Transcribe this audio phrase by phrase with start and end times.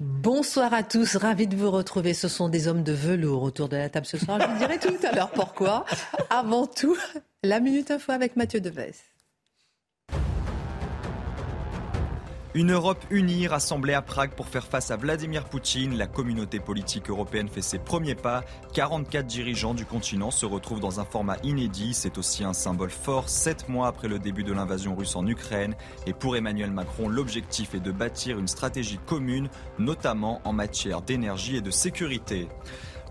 [0.00, 2.14] Bonsoir à tous, ravi de vous retrouver.
[2.14, 4.40] Ce sont des hommes de velours autour de la table ce soir.
[4.40, 5.84] Je vous dirai tout à l'heure pourquoi.
[6.30, 6.96] Avant tout,
[7.42, 8.94] la Minute Info avec Mathieu Deves.
[12.52, 15.96] Une Europe unie rassemblée à Prague pour faire face à Vladimir Poutine.
[15.96, 18.42] La communauté politique européenne fait ses premiers pas.
[18.74, 21.94] 44 dirigeants du continent se retrouvent dans un format inédit.
[21.94, 25.76] C'est aussi un symbole fort, sept mois après le début de l'invasion russe en Ukraine.
[26.08, 29.48] Et pour Emmanuel Macron, l'objectif est de bâtir une stratégie commune,
[29.78, 32.48] notamment en matière d'énergie et de sécurité.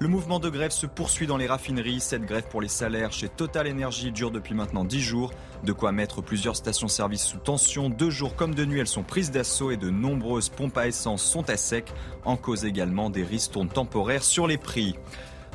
[0.01, 1.99] Le mouvement de grève se poursuit dans les raffineries.
[1.99, 5.31] Cette grève pour les salaires chez Total Energy dure depuis maintenant 10 jours.
[5.65, 7.89] De quoi mettre plusieurs stations-service sous tension.
[7.89, 11.21] Deux jours comme de nuit, elles sont prises d'assaut et de nombreuses pompes à essence
[11.21, 11.91] sont à sec.
[12.23, 14.95] En cause également des ristournes temporaires sur les prix.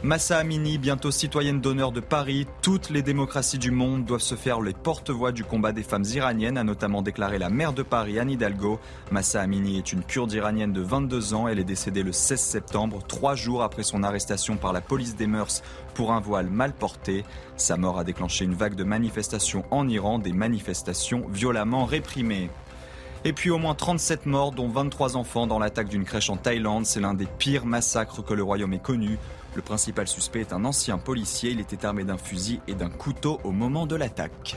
[0.04, 4.60] Massa Amini, bientôt citoyenne d'honneur de Paris, toutes les démocraties du monde doivent se faire
[4.60, 8.30] les porte-voix du combat des femmes iraniennes, a notamment déclaré la maire de Paris, Anne
[8.30, 8.78] Hidalgo.
[9.10, 11.48] Massa Amini est une kurde iranienne de 22 ans.
[11.48, 15.27] Elle est décédée le 16 septembre, trois jours après son arrestation par la police des
[15.27, 15.62] mœurs
[15.94, 17.25] pour un voile mal porté.
[17.56, 22.50] Sa mort a déclenché une vague de manifestations en Iran, des manifestations violemment réprimées.
[23.27, 26.84] Et puis au moins 37 morts, dont 23 enfants dans l'attaque d'une crèche en Thaïlande.
[26.84, 29.19] C'est l'un des pires massacres que le royaume ait connu.
[29.55, 31.50] Le principal suspect est un ancien policier.
[31.50, 34.56] Il était armé d'un fusil et d'un couteau au moment de l'attaque.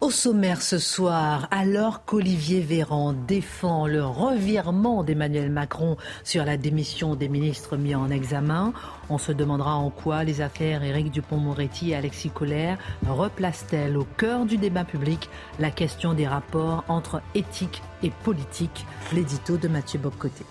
[0.00, 7.16] Au sommaire ce soir, alors qu'Olivier Véran défend le revirement d'Emmanuel Macron sur la démission
[7.16, 8.72] des ministres mis en examen,
[9.10, 14.46] on se demandera en quoi les affaires Éric Dupont-Moretti et Alexis Collère replacent-elles au cœur
[14.46, 18.86] du débat public la question des rapports entre éthique et politique.
[19.12, 20.46] L'édito de Mathieu Boccoté.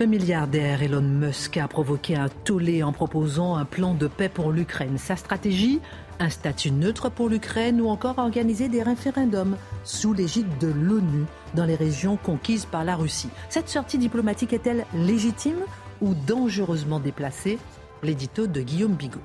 [0.00, 4.50] Le milliardaire Elon Musk a provoqué un tollé en proposant un plan de paix pour
[4.50, 4.96] l'Ukraine.
[4.96, 5.78] Sa stratégie
[6.18, 11.66] Un statut neutre pour l'Ukraine ou encore organiser des référendums sous l'égide de l'ONU dans
[11.66, 13.28] les régions conquises par la Russie.
[13.50, 15.60] Cette sortie diplomatique est-elle légitime
[16.00, 17.58] ou dangereusement déplacée?
[18.02, 19.20] L'édito de Guillaume Bigot.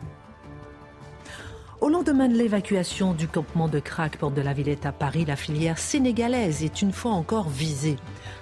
[1.81, 5.35] Au lendemain de l'évacuation du campement de Crac, porte de la Villette à Paris, la
[5.35, 7.97] filière sénégalaise est une fois encore visée.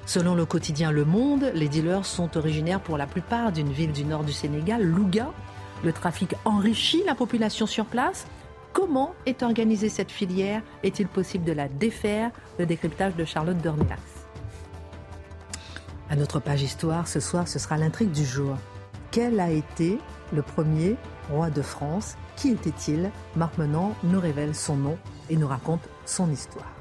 [0.05, 4.05] Selon le quotidien Le Monde, les dealers sont originaires pour la plupart d'une ville du
[4.05, 5.31] nord du Sénégal, Louga.
[5.83, 8.27] Le trafic enrichit la population sur place.
[8.71, 10.61] Comment est organisée cette filière?
[10.83, 12.29] Est-il possible de la défaire?
[12.59, 13.97] Le décryptage de Charlotte Dornelas.
[16.07, 18.55] À notre page histoire, ce soir, ce sera l'intrigue du jour.
[19.09, 19.97] Quel a été
[20.31, 20.97] le premier
[21.31, 24.97] roi de France qui était-il Marc nous révèle son nom
[25.29, 26.73] et nous raconte son histoire.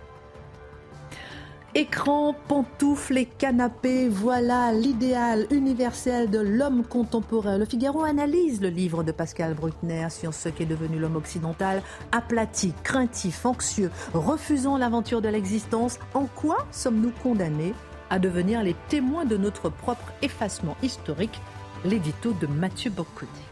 [1.75, 7.57] Écran, pantoufles et canapés, voilà l'idéal universel de l'homme contemporain.
[7.57, 12.75] Le Figaro analyse le livre de Pascal Bruckner sur ce qu'est devenu l'homme occidental, aplati,
[12.83, 15.99] craintif, anxieux, refusant l'aventure de l'existence.
[16.13, 17.73] En quoi sommes-nous condamnés
[18.11, 21.41] à devenir les témoins de notre propre effacement historique?
[21.87, 23.52] L'édito de Mathieu Bocoté.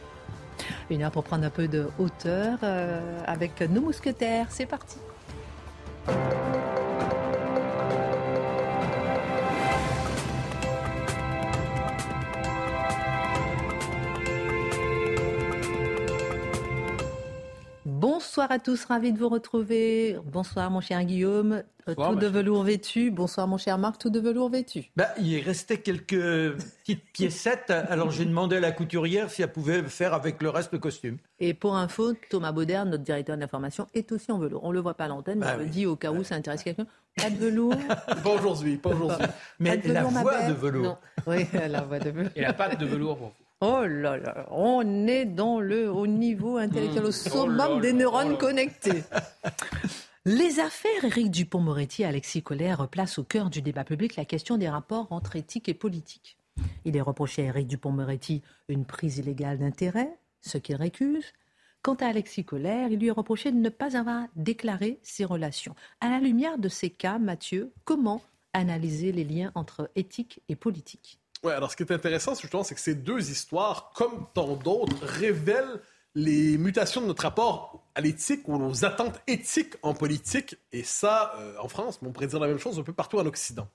[0.91, 4.47] Une heure pour prendre un peu de hauteur euh, avec nos mousquetaires.
[4.51, 4.97] C'est parti.
[18.01, 20.17] Bonsoir à tous, ravi de vous retrouver.
[20.25, 23.11] Bonsoir mon cher Guillaume, euh, tout de velours vêtu.
[23.11, 24.91] Bonsoir mon cher Marc, tout de velours vêtu.
[24.97, 29.83] Bah, il restait quelques petites piécettes, alors j'ai demandé à la couturière si elle pouvait
[29.83, 31.19] faire avec le reste de costume.
[31.41, 34.65] Et pour info, Thomas Bauder, notre directeur d'information, est aussi en velours.
[34.65, 36.25] On ne le voit pas à l'antenne, mais bah je le dis au cas où
[36.25, 36.87] ça intéresse quelqu'un.
[37.19, 37.75] Pas de velours.
[38.25, 39.27] pas aujourd'hui, pas aujourd'hui.
[39.59, 40.99] Mais la voix de velours.
[41.27, 42.31] Oui, la voix de velours.
[42.35, 43.50] Et la patte de velours pour vous.
[43.63, 47.13] Oh là là, on est dans le haut niveau intellectuel, au mmh.
[47.13, 49.03] summum oh des neurones connectés.
[50.25, 54.57] Les affaires Éric Dupont-Moretti et Alexis Collère replacent au cœur du débat public la question
[54.57, 56.39] des rapports entre éthique et politique.
[56.87, 60.11] Il est reproché à Éric Dupont-Moretti une prise illégale d'intérêt,
[60.41, 61.27] ce qu'il récuse.
[61.83, 65.75] Quant à Alexis Collère, il lui est reproché de ne pas avoir déclaré ses relations.
[66.01, 68.23] À la lumière de ces cas, Mathieu, comment
[68.55, 71.20] analyser les liens entre éthique et politique?
[71.43, 74.97] Ouais, alors ce qui est intéressant, justement, c'est que ces deux histoires, comme tant d'autres,
[75.03, 75.81] révèlent
[76.15, 80.57] les mutations de notre rapport à l'éthique ou aux attentes éthiques en politique.
[80.73, 83.27] Et ça, euh, en France, on pourrait dire la même chose un peu partout en
[83.27, 83.69] Occident.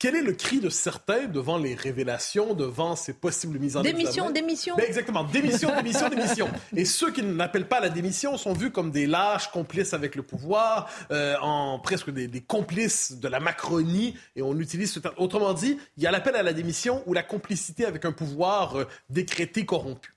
[0.00, 4.30] Quel est le cri de certains devant les révélations, devant ces possibles mises en démission,
[4.30, 6.48] Démission, ben Exactement, démission, démission, démission.
[6.74, 10.22] Et ceux qui n'appellent pas la démission sont vus comme des lâches complices avec le
[10.22, 14.16] pouvoir, euh, en presque des, complices de la Macronie.
[14.36, 15.14] Et on utilise ce terme.
[15.18, 18.76] Autrement dit, il y a l'appel à la démission ou la complicité avec un pouvoir
[18.76, 20.14] euh, décrété corrompu.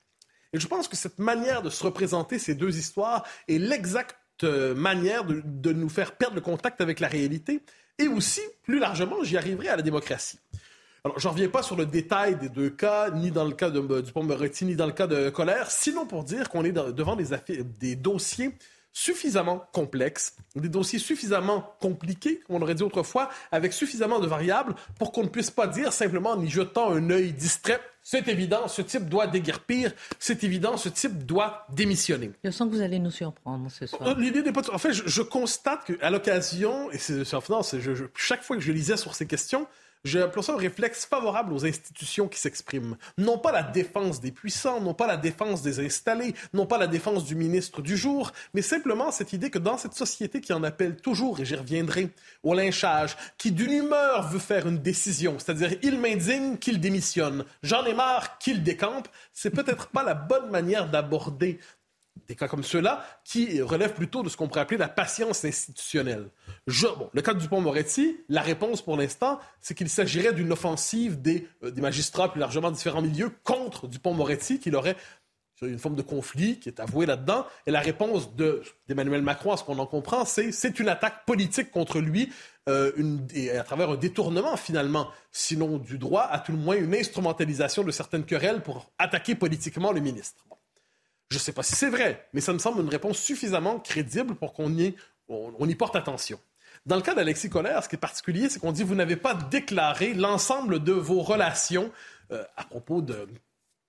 [0.53, 4.73] Et je pense que cette manière de se représenter ces deux histoires est l'exacte euh,
[4.75, 7.61] manière de, de nous faire perdre le contact avec la réalité
[7.99, 10.39] et aussi plus largement, j'y arriverai à la démocratie.
[11.05, 13.79] Alors, j'en reviens pas sur le détail des deux cas, ni dans le cas de,
[13.79, 16.71] euh, du pont Moretti, ni dans le cas de Colère, sinon pour dire qu'on est
[16.71, 17.25] devant des,
[17.79, 18.55] des dossiers
[18.93, 24.75] suffisamment complexes, des dossiers suffisamment compliqués, comme on l'aurait dit autrefois, avec suffisamment de variables
[24.97, 28.67] pour qu'on ne puisse pas dire simplement en y jetant un œil distrait c'est évident,
[28.67, 29.93] ce type doit déguerpir.
[30.19, 32.31] C'est évident, ce type doit démissionner.
[32.43, 34.09] Je sens que vous allez nous surprendre ce soir.
[34.09, 34.69] Euh, l'idée n'est pas.
[34.73, 37.61] En fait, je, constate qu'à l'occasion, et c'est en
[38.15, 39.67] chaque fois que je lisais sur ces questions,
[40.03, 42.97] j'ai l'impression un réflexe favorable aux institutions qui s'expriment.
[43.17, 46.87] Non pas la défense des puissants, non pas la défense des installés, non pas la
[46.87, 50.63] défense du ministre du jour, mais simplement cette idée que dans cette société qui en
[50.63, 52.09] appelle toujours, et j'y reviendrai,
[52.43, 57.85] au lynchage, qui d'une humeur veut faire une décision, c'est-à-dire il m'indigne qu'il démissionne, j'en
[57.85, 61.59] ai marre qu'il décampe, c'est peut-être pas la bonne manière d'aborder
[62.27, 66.29] des cas comme ceux-là, qui relèvent plutôt de ce qu'on pourrait appeler la patience institutionnelle.
[66.67, 71.21] bon, le cas du pont Moretti, la réponse pour l'instant, c'est qu'il s'agirait d'une offensive
[71.21, 74.95] des, euh, magistrats plus largement différents milieux contre du pont Moretti, qu'il aurait
[75.61, 77.45] une forme de conflit qui est avoué là-dedans.
[77.65, 78.35] Et la réponse
[78.87, 82.31] d'Emmanuel Macron, à ce qu'on en comprend, c'est c'est une attaque politique contre lui,
[82.69, 82.91] euh,
[83.33, 87.83] et à travers un détournement finalement, sinon du droit, à tout le moins une instrumentalisation
[87.83, 90.43] de certaines querelles pour attaquer politiquement le ministre.
[91.33, 94.35] Je ne sais pas si c'est vrai, mais ça me semble une réponse suffisamment crédible
[94.35, 94.95] pour qu'on y,
[95.75, 96.39] porte attention.
[96.85, 99.33] Dans le cas d'Alexis Colère, ce qui est particulier, c'est qu'on dit vous n'avez pas
[99.33, 101.91] déclaré l'ensemble de vos relations
[102.31, 103.27] euh, à propos de.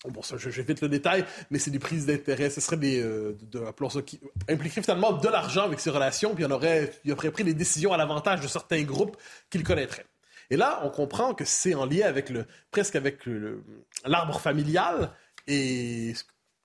[0.08, 2.48] Bon, ça, j'évite le détail, mais c'est des prises d'intérêt.
[2.48, 2.98] Ce serait des.
[3.02, 7.12] Euh, de, ça, qui impliquerait finalement de l'argent avec ces relations, puis on aurait, il
[7.12, 9.18] aurait pris des décisions à l'avantage de certains groupes
[9.50, 10.06] qu'il connaîtrait.
[10.48, 12.46] Et là, on comprend que c'est en lien avec le.
[12.70, 13.18] presque avec
[14.06, 15.10] l'arbre familial.
[15.46, 16.14] Et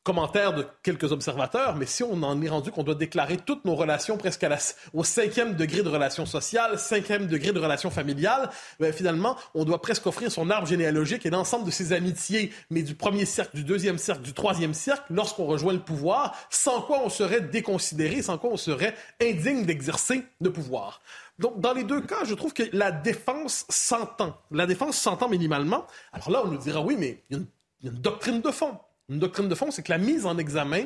[0.10, 3.76] commentaires de quelques observateurs, mais si on en est rendu qu'on doit déclarer toutes nos
[3.76, 4.44] relations presque
[4.92, 9.84] au cinquième degré de relations sociales, cinquième degré de relations familiales, ben finalement, on doit
[9.84, 13.64] presque offrir son arbre généalogique et l'ensemble de ses amitiés, mais du premier cercle, du
[13.64, 18.40] deuxième cercle, du troisième cercle, lorsqu'on rejoint le pouvoir, sans quoi on serait déconsidéré, sans
[18.40, 21.02] quoi on serait indigne d'exercer le pouvoir.
[21.38, 24.36] Donc, dans les deux cas, je trouve que la défense s'entend.
[24.50, 25.86] La défense s'entend minimalement.
[26.14, 27.38] Alors là, on nous dira, oui, mais il
[27.84, 28.76] y a une doctrine de fond.
[29.10, 30.86] Une doctrine de fond, c'est que la mise en examen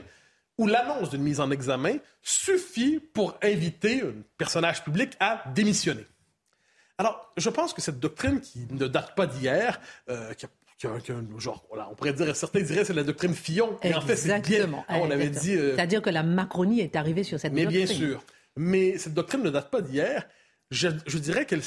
[0.58, 6.06] ou l'annonce d'une mise en examen suffit pour inviter un personnage public à démissionner.
[6.98, 10.92] Alors, je pense que cette doctrine qui ne date pas d'hier, euh, qui, a,
[11.38, 13.78] genre, on pourrait dire, certains diraient que c'est la doctrine Fillon.
[13.82, 14.86] Et en fait, c'est bien.
[14.90, 15.56] on avait dit.
[15.56, 17.82] Euh, C'est-à-dire que la Macronie est arrivée sur cette mais doctrine.
[17.82, 18.24] Mais bien sûr.
[18.56, 20.28] Mais cette doctrine ne date pas d'hier
[20.74, 21.62] je, dirais qu'elle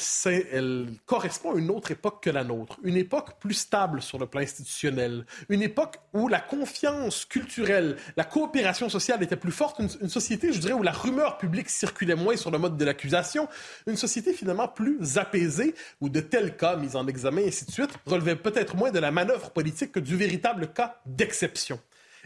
[0.51, 4.27] elle correspond à une autre époque que la nôtre, une époque plus stable sur le
[4.27, 10.09] plan institutionnel, une époque où la confiance culturelle, la coopération sociale était plus forte, une,
[10.09, 13.47] société, je dirais, où la rumeur publique circulait moins sur le mode de l'accusation,
[13.87, 17.71] une société finalement plus apaisée, où de tels cas mis en examen, et ainsi de
[17.71, 21.79] suite, relevaient peut-être moins de la manœuvre politique que du véritable cas d'exception.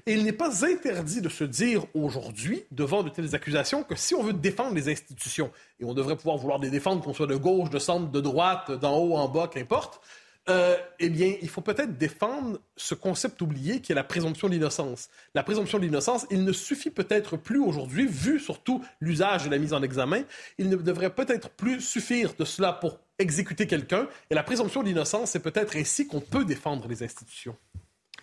[0.06, 4.16] Et il n'est pas interdit de se dire aujourd'hui, devant de telles accusations, que si
[4.16, 7.36] on veut défendre les institutions, et on devrait pouvoir vouloir les défendre, qu'on soit de
[7.36, 10.02] gauche, de centre, de droite, d'en haut, en bas, qu'importe,
[10.50, 15.10] euh, eh bien, il faut peut-être défendre ce concept oublié qui est la présomption d'innocence.
[15.36, 19.74] La présomption d'innocence, il ne suffit peut-être plus aujourd'hui, vu surtout l'usage de la mise
[19.74, 20.24] en examen,
[20.58, 24.08] il ne devrait peut-être plus suffire de cela pour exécuter quelqu'un.
[24.32, 27.56] Et la présomption d'innocence, c'est peut-être ainsi qu'on peut défendre les institutions.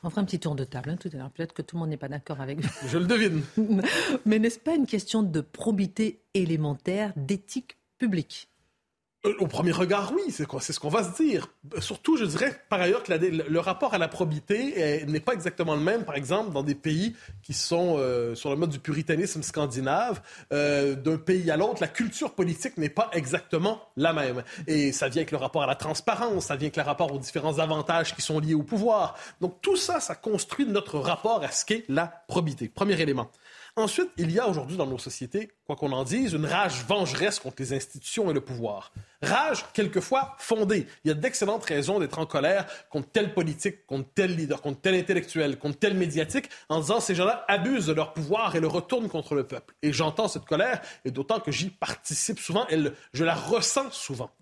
[0.03, 1.31] On fera un petit tour de table hein, tout à l'heure.
[1.31, 2.89] Peut-être que tout le monde n'est pas d'accord avec vous.
[2.89, 3.43] Je le devine.
[4.27, 8.48] Mais n'est-ce pas une question de probité élémentaire, d'éthique publique?
[9.25, 11.49] Au premier regard, oui, c'est ce qu'on va se dire.
[11.81, 15.81] Surtout, je dirais par ailleurs que le rapport à la probité n'est pas exactement le
[15.81, 20.23] même, par exemple, dans des pays qui sont euh, sur le mode du puritanisme scandinave.
[20.53, 24.45] Euh, d'un pays à l'autre, la culture politique n'est pas exactement la même.
[24.69, 27.19] Et ça vient avec le rapport à la transparence, ça vient avec le rapport aux
[27.19, 29.17] différents avantages qui sont liés au pouvoir.
[29.41, 32.69] Donc tout ça, ça construit notre rapport à ce qu'est la probité.
[32.69, 33.31] Premier élément.
[33.79, 37.39] Ensuite, il y a aujourd'hui dans nos sociétés, quoi qu'on en dise, une rage vengeresse
[37.39, 38.93] contre les institutions et le pouvoir.
[39.23, 40.89] Rage, quelquefois, fondée.
[41.05, 44.81] Il y a d'excellentes raisons d'être en colère contre tel politique, contre tel leader, contre
[44.81, 48.67] tel intellectuel, contre tel médiatique, en disant ces gens-là abusent de leur pouvoir et le
[48.67, 49.77] retournent contre le peuple.
[49.83, 52.67] Et j'entends cette colère, et d'autant que j'y participe souvent,
[53.13, 54.33] je la ressens souvent.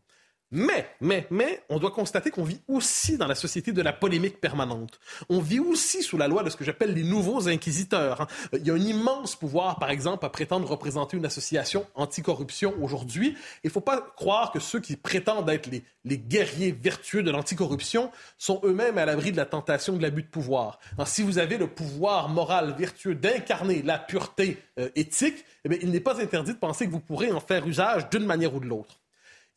[0.57, 4.41] Mais, mais, mais, on doit constater qu'on vit aussi dans la société de la polémique
[4.41, 4.99] permanente.
[5.29, 8.23] On vit aussi sous la loi de ce que j'appelle les nouveaux inquisiteurs.
[8.23, 8.27] Hein.
[8.55, 13.37] Il y a un immense pouvoir, par exemple, à prétendre représenter une association anticorruption aujourd'hui.
[13.65, 15.85] Il ne faut pas croire que ceux qui prétendent être les,
[16.17, 20.79] guerriers vertueux de l'anticorruption sont eux-mêmes à l'abri de la tentation de l'abus de pouvoir.
[21.05, 26.01] Si vous avez le pouvoir moral vertueux d'incarner la pureté euh, éthique, eh il n'est
[26.01, 28.97] pas interdit de penser que vous pourrez en faire usage d'une manière ou de l'autre.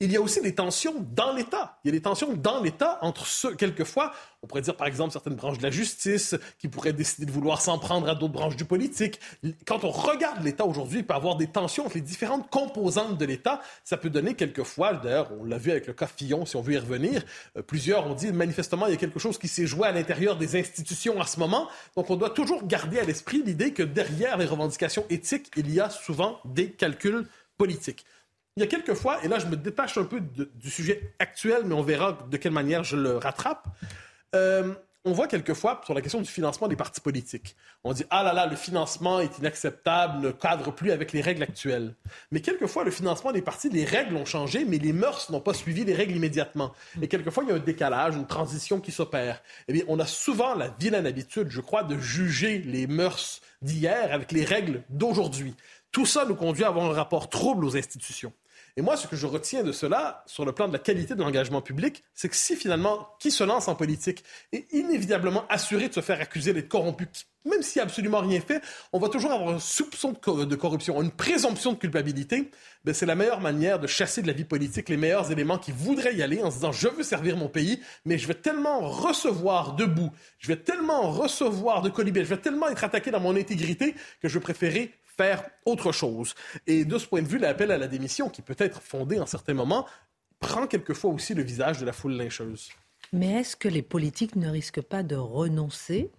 [0.02, 1.78] Il y a aussi des tensions dans l'État.
[1.84, 5.12] Il y a des tensions dans l'État entre ceux, quelquefois, on pourrait dire par exemple
[5.12, 8.56] certaines branches de la justice qui pourraient décider de vouloir s'en prendre à d'autres branches
[8.56, 9.20] du politique.
[9.66, 13.18] Quand on regarde l'État aujourd'hui, il peut y avoir des tensions entre les différentes composantes
[13.18, 13.62] de l'État.
[13.84, 16.74] Ça peut donner quelquefois, d'ailleurs, on l'a vu avec le cas Fillon, si on veut
[16.74, 17.24] y revenir,
[17.58, 20.38] euh, plusieurs ont dit manifestement il y a quelque chose qui s'est joué à l'intérieur
[20.38, 21.68] des institutions en ce moment.
[21.98, 25.82] Donc on doit toujours garder à l'esprit l'idée que derrière les revendications éthiques, il y
[25.82, 27.28] a souvent des calculs
[27.58, 28.06] politiques.
[28.60, 31.62] Il y a quelques fois, et là je me détache un peu du sujet actuel,
[31.64, 33.70] mais on verra de quelle manière je le rattrape.
[34.36, 34.74] Euh,
[35.06, 37.56] on voit quelquefois sur la question du financement des partis politiques.
[37.86, 41.42] On dit ah là là, le financement est inacceptable, ne cadre plus avec les règles
[41.42, 41.96] actuelles.
[42.32, 45.54] Mais quelquefois, le financement des partis, les règles ont changé, mais les mœurs n'ont pas
[45.54, 46.74] suivi les règles immédiatement.
[47.02, 49.42] Et quelquefois, il y a un décalage, une transition qui s'opère.
[49.70, 54.12] Eh bien, on a souvent la vilaine habitude, je crois, de juger les mœurs d'hier
[54.12, 55.56] avec les règles d'aujourd'hui.
[55.94, 58.34] Tout ça nous conduit à avoir un rapport trouble aux institutions.
[58.80, 61.22] Et moi, ce que je retiens de cela, sur le plan de la qualité de
[61.22, 65.94] l'engagement public, c'est que si finalement, qui se lance en politique est inévitablement assuré de
[65.94, 67.06] se faire accuser d'être corrompu,
[67.44, 68.62] même s'il n'a absolument rien fait,
[68.94, 72.52] on va toujours avoir un soupçon de, corruption, une présomption de culpabilité.
[72.86, 75.74] Ben, c'est la meilleure manière de chasser de la vie politique les meilleurs éléments qui
[75.74, 78.80] voudraient y aller en se disant je veux servir mon pays, mais je vais tellement
[78.80, 83.20] recevoir de boue, je vais tellement recevoir de colibé, je vais tellement être attaqué dans
[83.20, 86.34] mon intégrité que je vais préférer faire autre chose.
[86.66, 89.26] Et de ce point de vue, l'appel à la démission, qui peut être fondé en
[89.26, 89.86] certains moments,
[90.40, 92.70] prend quelquefois aussi le visage de la foule lyncheuse.
[93.12, 96.10] Mais est-ce que les politiques ne risquent pas de renoncer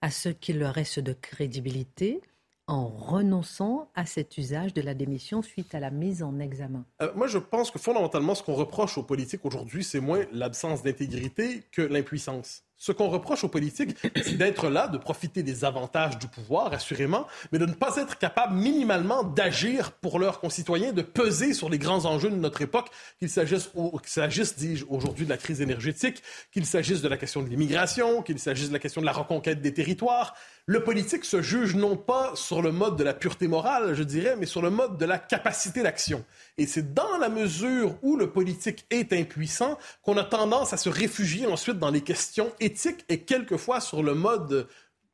[0.00, 2.20] à ce qu'il leur reste de crédibilité
[2.66, 6.84] en renonçant à cet usage de la démission suite à la mise en examen?
[7.00, 10.82] Euh, Moi, je pense que fondamentalement, ce qu'on reproche aux politiques aujourd'hui, c'est moins l'absence
[10.82, 12.64] d'intégrité que l'impuissance.
[12.80, 17.26] Ce qu'on reproche aux politiques, c'est d'être là, de profiter des avantages du pouvoir, assurément,
[17.50, 21.78] mais de ne pas être capable minimalement d'agir pour leurs concitoyens, de peser sur les
[21.78, 23.70] grands enjeux de notre époque, qu'il s'agisse,
[24.04, 28.38] s'agisse dis-je, aujourd'hui de la crise énergétique, qu'il s'agisse de la question de l'immigration, qu'il
[28.38, 30.34] s'agisse de la question de la reconquête des territoires.
[30.66, 34.36] Le politique se juge non pas sur le mode de la pureté morale, je dirais,
[34.36, 36.24] mais sur le mode de la capacité d'action.
[36.58, 40.88] Et c'est dans la mesure où le politique est impuissant qu'on a tendance à se
[40.88, 44.66] réfugier ensuite dans les questions éthiques et quelquefois sur le mode,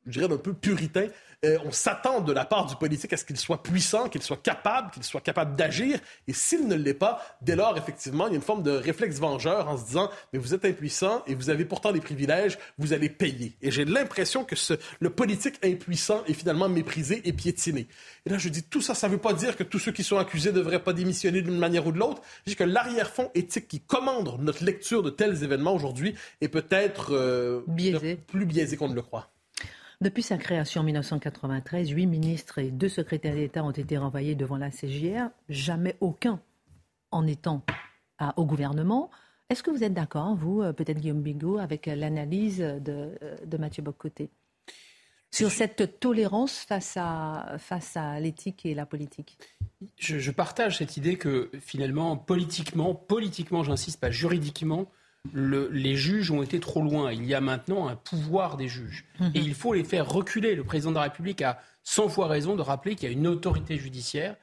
[0.06, 1.08] je dirais, un peu puritain
[1.44, 4.42] euh, on s'attend de la part du politique à ce qu'il soit puissant, qu'il soit
[4.42, 5.98] capable, qu'il soit capable d'agir.
[6.26, 9.18] Et s'il ne l'est pas, dès lors, effectivement, il y a une forme de réflexe
[9.18, 12.92] vengeur en se disant, mais vous êtes impuissant et vous avez pourtant des privilèges, vous
[12.92, 13.56] allez payer.
[13.62, 17.86] Et j'ai l'impression que ce, le politique impuissant est finalement méprisé et piétiné.
[18.26, 20.02] Et là, je dis, tout ça, ça ne veut pas dire que tous ceux qui
[20.02, 22.22] sont accusés ne devraient pas démissionner d'une manière ou de l'autre.
[22.46, 27.14] Je dis que l'arrière-fond éthique qui commande notre lecture de tels événements aujourd'hui est peut-être
[27.14, 27.60] euh,
[28.26, 29.33] plus biaisé qu'on ne le croit.
[30.04, 34.58] Depuis sa création en 1993, huit ministres et deux secrétaires d'État ont été renvoyés devant
[34.58, 36.42] la CGR, jamais aucun
[37.10, 37.62] en étant
[38.36, 39.10] au gouvernement.
[39.48, 43.56] Est-ce que vous êtes d'accord, vous, euh, peut-être Guillaume Bigot, avec l'analyse de, euh, de
[43.56, 44.28] Mathieu Boccoté
[45.30, 49.38] sur cette tolérance face à, face à l'éthique et la politique?
[49.96, 54.90] Je, je, partage cette idée que finalement, politiquement, politiquement, j'insiste pas juridiquement,
[55.32, 57.12] les juges ont été trop loin.
[57.12, 59.04] Il y a maintenant un pouvoir des juges.
[59.20, 59.32] Mhm.
[59.34, 60.54] Et il faut les faire reculer.
[60.54, 63.26] Le président de la République a 100 fois raison de rappeler qu'il y a une
[63.26, 64.36] autorité judiciaire,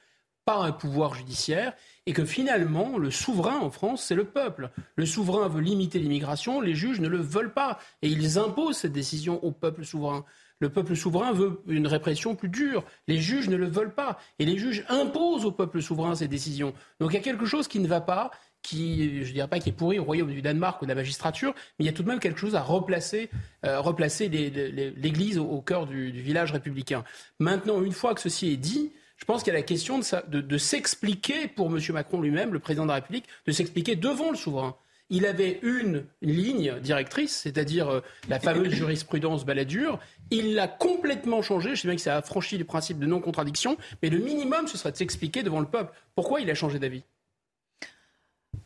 [0.44, 1.72] pas un pouvoir judiciaire,
[2.06, 4.70] et que finalement, le souverain en France, c'est le peuple.
[4.96, 7.78] Le souverain veut limiter l'immigration, les juges ne le veulent pas.
[8.02, 10.24] Et ils imposent cette décision au peuple souverain.
[10.58, 12.84] Le peuple souverain veut une répression plus dure.
[13.08, 14.18] Les juges ne le veulent pas.
[14.38, 16.72] Et les juges imposent au peuple souverain ces décisions.
[17.00, 18.30] Donc il y a quelque chose qui ne va pas
[18.62, 20.94] qui, je ne dirais pas qui est pourri au royaume du Danemark ou de la
[20.94, 23.28] magistrature, mais il y a tout de même quelque chose à replacer,
[23.66, 27.04] euh, replacer l'Église au, cœur du, village républicain.
[27.38, 30.58] Maintenant, une fois que ceci est dit, je pense qu'il y a la question de,
[30.58, 31.80] s'expliquer pour M.
[31.90, 34.76] Macron lui-même, le président de la République, de s'expliquer devant le souverain.
[35.10, 38.00] Il avait une ligne directrice, c'est-à-dire euh,
[38.30, 39.98] la fameuse jurisprudence baladure.
[40.30, 41.74] Il l'a complètement changée.
[41.74, 44.78] Je sais bien que ça a franchi les principes de non-contradiction, mais le minimum, ce
[44.78, 45.92] serait de s'expliquer devant le peuple.
[46.14, 47.02] Pourquoi il a changé d'avis?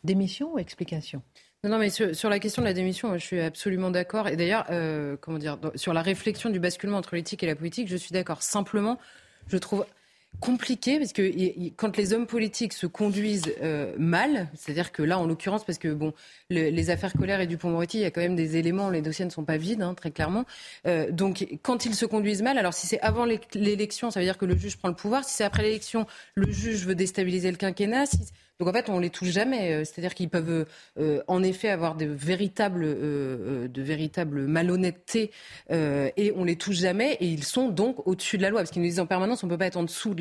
[0.07, 1.21] Démission ou explication?
[1.63, 4.27] Non, mais sur, la question de la démission, je suis absolument d'accord.
[4.29, 7.89] Et d'ailleurs, euh, comment dire, sur la réflexion du basculement entre l'éthique et la politique,
[7.89, 8.41] je suis d'accord.
[8.41, 8.97] Simplement,
[9.47, 9.85] je trouve
[10.39, 11.31] compliqué parce que
[11.75, 15.93] quand les hommes politiques se conduisent euh, mal, c'est-à-dire que là, en l'occurrence, parce que
[15.93, 16.13] bon,
[16.49, 19.31] les affaires Colère et Dupont-Moretti, il y a quand même des éléments, les dossiers ne
[19.31, 20.45] sont pas vides, hein, très clairement.
[20.85, 24.37] Euh, donc, quand ils se conduisent mal, alors si c'est avant l'élection, ça veut dire
[24.37, 25.23] que le juge prend le pouvoir.
[25.23, 28.05] Si c'est après l'élection, le juge veut déstabiliser le quinquennat.
[28.59, 29.73] Donc en fait, on les touche jamais.
[29.73, 30.65] Euh, c'est-à-dire qu'ils peuvent
[30.99, 35.31] euh, en effet avoir de véritables, euh, de véritables malhonnêtetés
[35.69, 38.61] et on les touche jamais et ils sont donc au-dessus de la loi.
[38.61, 40.15] Parce qu'ils nous disent en permanence, on peut pas être en dessous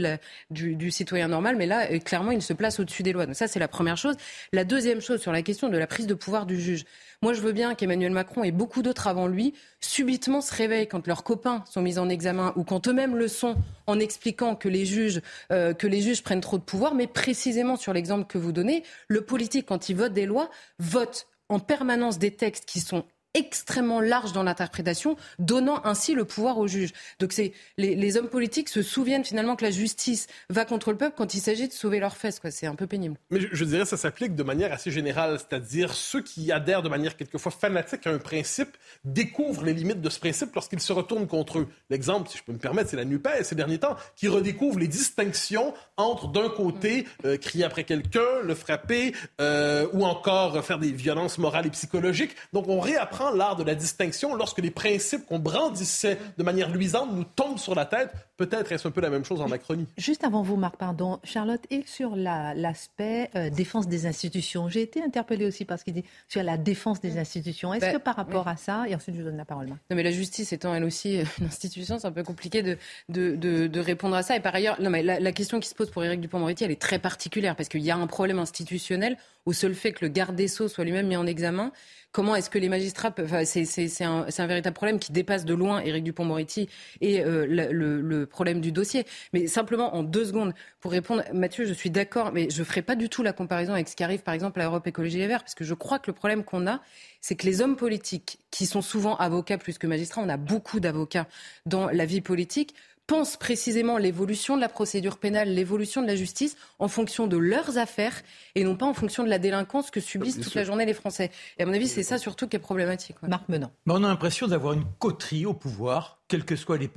[0.51, 3.27] du, du, citoyen normal, mais là, clairement, ils se placent au-dessus des lois.
[3.27, 4.17] Donc ça, c'est la première chose.
[4.53, 6.85] La deuxième chose sur la question de la prise de pouvoir du juge.
[7.23, 11.07] Moi, je veux bien qu'Emmanuel Macron et beaucoup d'autres avant lui subitement se réveillent quand
[11.07, 13.57] leurs copains sont mis en examen ou quand eux-mêmes le sont
[13.87, 15.21] en expliquant que les juges,
[15.53, 16.95] euh, que les juges prennent trop de pouvoir.
[16.95, 21.27] Mais précisément sur l'exemple que vous donnez, le politique, quand il vote des lois, vote
[21.49, 23.05] en permanence des textes qui sont
[23.37, 26.93] extrêmement large dans l'interprétation, donnant ainsi le pouvoir aux juges.
[27.21, 31.15] Donc c'est les, hommes politiques se souviennent finalement que la justice va contre le peuple
[31.17, 32.41] quand il s'agit de sauver leurs fesses.
[32.51, 33.17] C'est un peu pénible.
[33.31, 36.89] Mais je, dirais que ça s'applique de manière assez générale, c'est-à-dire ceux qui adhèrent de
[36.89, 41.27] manière quelquefois fanatique à un principe découvrent les limites de ce principe lorsqu'ils se retournent
[41.27, 41.69] contre eux.
[41.91, 44.89] L'exemple, si je peux me permettre, c'est la NUPES ces derniers temps, qui redécouvre les
[44.89, 50.93] distinctions entre d'un côté euh, crier après quelqu'un, le frapper, euh, ou encore faire des
[50.93, 52.35] violences morales et psychologiques.
[52.53, 57.13] Donc on réapprend l'art de la distinction lorsque les principes qu'on brandissait de manière luisante
[57.13, 58.11] nous tombent sur la tête.
[58.37, 59.87] Peut-être est-ce un peu la même chose en Macronie.
[59.97, 64.69] Juste avant vous, Marc, pardon, Charlotte, et sur l'aspect euh, défense des institutions.
[64.69, 67.73] J'ai été interpellée aussi parce qu'il dit sur la défense des institutions.
[67.73, 69.81] Est-ce ben, que par rapport à ça, et ensuite je vous donne la parole, Marc.
[69.91, 72.77] Non, mais la justice étant elle aussi euh, une institution, c'est un peu compliqué de,
[73.09, 74.37] de, de, répondre à ça.
[74.37, 76.71] Et par ailleurs, non, mais la, la question qui se pose pour Éric Dupond-Moretti, elle
[76.71, 79.17] est très particulière parce qu'il y a un problème institutionnel
[79.47, 81.73] au seul fait que le garde des Sceaux soit lui-même mis en examen.
[82.13, 83.27] Comment est-ce que les magistrats peuvent...
[83.27, 86.69] Enfin, c'est un, un, véritable problème qui dépasse de loin Éric Dupont-Moretti
[87.01, 89.07] et euh, le, le, problème du dossier.
[89.33, 92.83] Mais simplement, en deux secondes, pour répondre, Mathieu, je suis d'accord, mais je ne ferai
[92.83, 95.27] pas du tout la comparaison avec ce qui arrive, par exemple, à Europe Écologie Les
[95.27, 96.81] Verts, parce que je crois que le problème qu'on a,
[97.21, 100.81] c'est que les hommes politiques, qui sont souvent avocats plus que magistrats, on a beaucoup
[100.81, 101.27] d'avocats
[101.67, 102.75] dans la vie politique,
[103.07, 107.79] pensent précisément l'évolution de la procédure pénale, l'évolution de la justice en fonction de leurs
[107.79, 108.23] affaires
[108.55, 111.31] et non pas en fonction de la délinquance que subissent toute la journée les Français.
[111.59, 113.17] Et à mon avis, c'est ça surtout qui est problématique.
[113.23, 113.71] Marc Menant.
[113.87, 116.91] on a l'impression d'avoir une coterie au pouvoir, quels que soient les,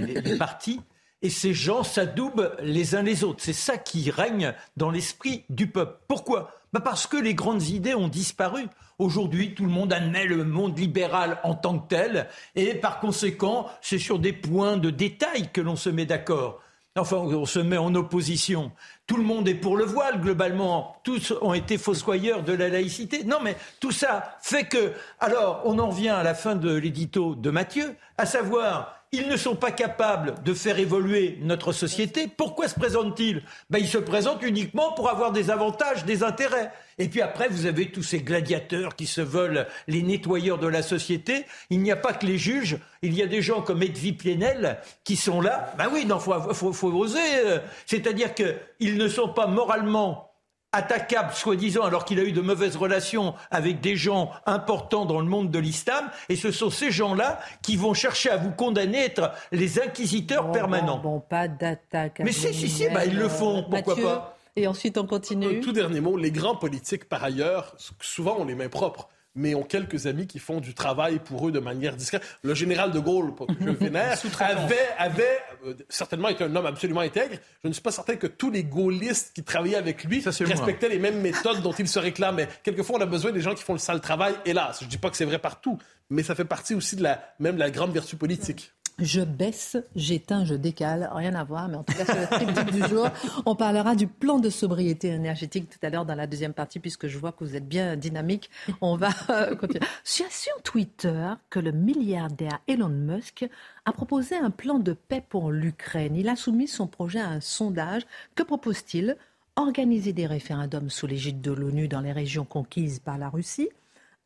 [0.00, 0.80] les partis.
[1.22, 3.42] Et ces gens s'adoubent les uns les autres.
[3.42, 5.98] C'est ça qui règne dans l'esprit du peuple.
[6.06, 6.50] Pourquoi?
[6.74, 8.66] Bah Parce que les grandes idées ont disparu.
[8.98, 13.68] Aujourd'hui, tout le monde admet le monde libéral en tant que tel, et par conséquent,
[13.80, 16.60] c'est sur des points de détail que l'on se met d'accord.
[16.96, 18.72] Enfin, on se met en opposition.
[19.06, 20.96] Tout le monde est pour le voile, globalement.
[21.04, 23.22] Tous ont été fossoyeurs de la laïcité.
[23.22, 24.94] Non, mais tout ça fait que.
[25.20, 29.36] Alors, on en vient à la fin de l'édito de Mathieu, à savoir ils ne
[29.36, 32.28] sont pas capables de faire évoluer notre société.
[32.28, 33.42] Pourquoi se présentent-ils?
[33.70, 36.72] Ben, Ils se présentent uniquement pour avoir des avantages, des intérêts.
[36.98, 40.82] Et puis après, vous avez tous ces gladiateurs qui se veulent les nettoyeurs de la
[40.82, 41.44] société.
[41.70, 42.78] Il n'y a pas que les juges.
[43.02, 45.72] Il y a des gens comme Edwy Plenel qui sont là.
[45.78, 47.18] Ben oui, non, faut, faut, faut oser.
[47.46, 47.58] Euh.
[47.86, 50.33] C'est-à-dire qu'ils ne sont pas moralement
[50.74, 55.26] attaquable, soi-disant, alors qu'il a eu de mauvaises relations avec des gens importants dans le
[55.26, 56.10] monde de l'islam.
[56.28, 60.98] Et ce sont ces gens-là qui vont chercher à vous condamner, être les inquisiteurs permanents.
[60.98, 62.20] Bon, pas d'attaque.
[62.24, 63.64] Mais si, si, si, bah, ils le font.
[63.70, 65.58] Pourquoi pas Et ensuite, on continue.
[65.58, 66.16] Un tout dernier mot.
[66.16, 70.38] Les grands politiques, par ailleurs, souvent ont les mains propres mais ont quelques amis qui
[70.38, 72.22] font du travail pour eux de manière discrète.
[72.42, 76.66] Le général de Gaulle, pour que je vénère, avait, avait euh, certainement été un homme
[76.66, 77.36] absolument intègre.
[77.62, 80.98] Je ne suis pas certain que tous les gaullistes qui travaillaient avec lui respectaient les
[80.98, 82.48] mêmes méthodes dont il se réclamait.
[82.62, 84.78] Quelquefois, on a besoin des gens qui font le sale travail, hélas.
[84.80, 85.78] Je ne dis pas que c'est vrai partout,
[86.10, 88.72] mais ça fait partie aussi de la, même de la grande vertu politique.
[88.98, 91.10] Je baisse, j'éteins, je décale.
[91.12, 93.08] Rien à voir, mais en tout cas, c'est le triptyque du jour.
[93.44, 97.08] On parlera du plan de sobriété énergétique tout à l'heure dans la deuxième partie, puisque
[97.08, 98.50] je vois que vous êtes bien dynamique.
[98.80, 99.84] On va euh, continuer.
[100.04, 103.48] J'ai sur Twitter que le milliardaire Elon Musk
[103.84, 106.14] a proposé un plan de paix pour l'Ukraine.
[106.14, 108.02] Il a soumis son projet à un sondage.
[108.36, 109.16] Que propose-t-il?
[109.56, 113.68] Organiser des référendums sous l'égide de l'ONU dans les régions conquises par la Russie,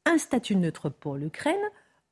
[0.06, 1.56] un statut neutre pour l'Ukraine.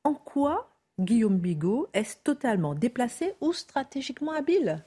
[0.05, 4.83] En quoi Guillaume Bigot, est-ce totalement déplacé ou stratégiquement habile?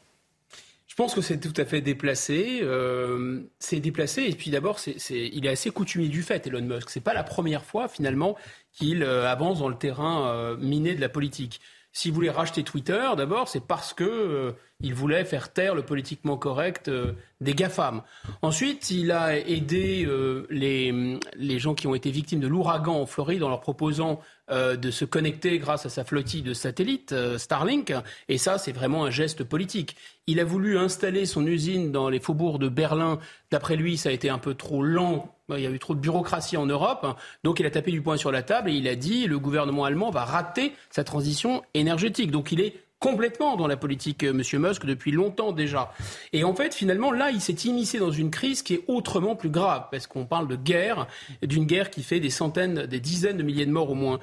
[0.89, 2.59] Je pense que c'est tout à fait déplacé.
[2.63, 6.89] Euh, c'est déplacé et puis d'abord, il est assez coutumier du fait, Elon Musk.
[6.89, 8.35] C'est pas la première fois finalement
[8.73, 11.61] qu'il euh, avance dans le terrain euh, miné de la politique.
[11.93, 16.89] S'il voulait racheter Twitter, d'abord, c'est parce que il voulait faire taire le politiquement correct
[17.41, 18.03] des GAFAM.
[18.43, 20.07] Ensuite, il a aidé
[20.51, 24.91] les gens qui ont été victimes de l'ouragan en Floride en leur proposant euh, de
[24.91, 27.93] se connecter grâce à sa flottille de satellites euh, Starlink.
[28.27, 29.95] Et ça, c'est vraiment un geste politique.
[30.27, 33.19] Il a voulu installer son usine dans les faubourgs de Berlin.
[33.51, 35.35] D'après lui, ça a été un peu trop lent.
[35.49, 37.17] Il y a eu trop de bureaucratie en Europe.
[37.43, 39.85] Donc il a tapé du poing sur la table et il a dit le gouvernement
[39.85, 42.31] allemand va rater sa transition énergétique.
[42.31, 45.93] Donc il est complètement dans la politique, euh, Monsieur Musk, depuis longtemps déjà.
[46.33, 49.49] Et en fait, finalement, là, il s'est immiscé dans une crise qui est autrement plus
[49.49, 51.07] grave, parce qu'on parle de guerre,
[51.41, 54.19] d'une guerre qui fait des centaines, des dizaines de milliers de morts au moins.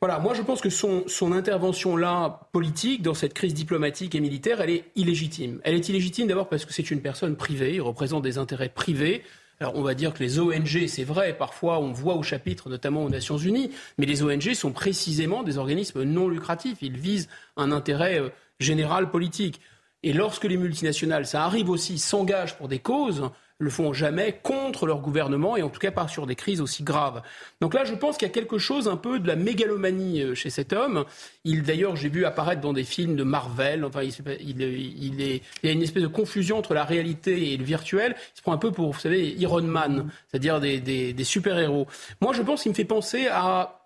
[0.00, 4.20] Voilà, moi je pense que son, son intervention là, politique, dans cette crise diplomatique et
[4.20, 5.60] militaire, elle est illégitime.
[5.64, 9.22] Elle est illégitime d'abord parce que c'est une personne privée, il représente des intérêts privés.
[9.60, 13.04] Alors on va dire que les ONG, c'est vrai, parfois on voit au chapitre, notamment
[13.04, 16.78] aux Nations Unies, mais les ONG sont précisément des organismes non lucratifs.
[16.82, 19.60] Ils visent un intérêt euh, général politique.
[20.02, 24.86] Et lorsque les multinationales, ça arrive aussi, s'engagent pour des causes, le font jamais contre
[24.86, 27.22] leur gouvernement et en tout cas pas sur des crises aussi graves.
[27.60, 30.34] Donc là, je pense qu'il y a quelque chose un peu de la mégalomanie euh,
[30.34, 31.04] chez cet homme.
[31.44, 33.84] Il, d'ailleurs, j'ai vu apparaître dans des films de Marvel.
[33.84, 37.56] Enfin, il, il, est, il y a une espèce de confusion entre la réalité et
[37.56, 38.16] le virtuel.
[38.34, 41.86] Il se prend un peu pour, vous savez, Iron Man, c'est-à-dire des, des, des super-héros.
[42.20, 43.28] Moi, je pense qu'il me fait penser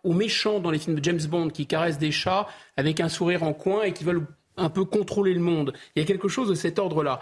[0.02, 3.42] aux méchants dans les films de James Bond qui caressent des chats avec un sourire
[3.42, 4.26] en coin et qui veulent
[4.56, 5.72] un peu contrôler le monde.
[5.94, 7.20] Il y a quelque chose de cet ordre-là.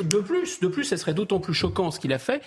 [0.00, 2.42] De plus, de plus, ce serait d'autant plus choquant ce qu'il a fait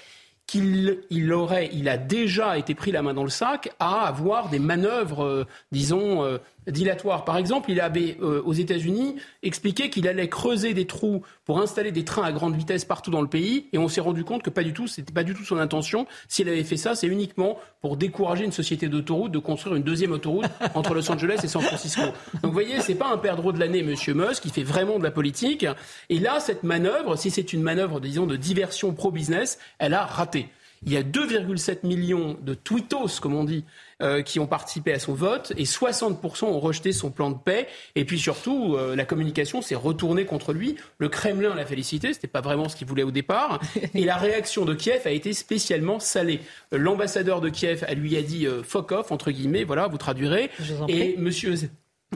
[0.48, 4.50] qu'il il aurait, il a déjà été pris la main dans le sac à avoir
[4.50, 7.26] des manœuvres, euh, disons, euh, dilatoire.
[7.26, 11.92] Par exemple, il avait, euh, aux États-Unis, expliqué qu'il allait creuser des trous pour installer
[11.92, 14.50] des trains à grande vitesse partout dans le pays, et on s'est rendu compte que
[14.50, 16.08] pas du tout, c'était pas du tout son intention.
[16.28, 20.12] S'il avait fait ça, c'est uniquement pour décourager une société d'autoroute de construire une deuxième
[20.12, 22.02] autoroute entre Los Angeles et San Francisco.
[22.02, 25.04] Donc, vous voyez, c'est pas un perdreau de l'année, Monsieur Musk, qui fait vraiment de
[25.04, 25.66] la politique.
[26.10, 30.50] Et là, cette manœuvre, si c'est une manœuvre, disons, de diversion pro-business, elle a raté.
[30.86, 33.64] Il y a 2,7 millions de tweetos, comme on dit,
[34.04, 37.68] euh, qui ont participé à son vote et 60% ont rejeté son plan de paix.
[37.96, 40.76] Et puis surtout, euh, la communication s'est retournée contre lui.
[41.00, 43.60] Le Kremlin l'a félicité, c'était pas vraiment ce qu'il voulait au départ.
[43.96, 46.42] Et la réaction de Kiev a été spécialement salée.
[46.72, 50.52] L'ambassadeur de Kiev a lui a dit euh, fuck off entre guillemets, voilà, vous traduirez.
[50.88, 51.56] Et Monsieur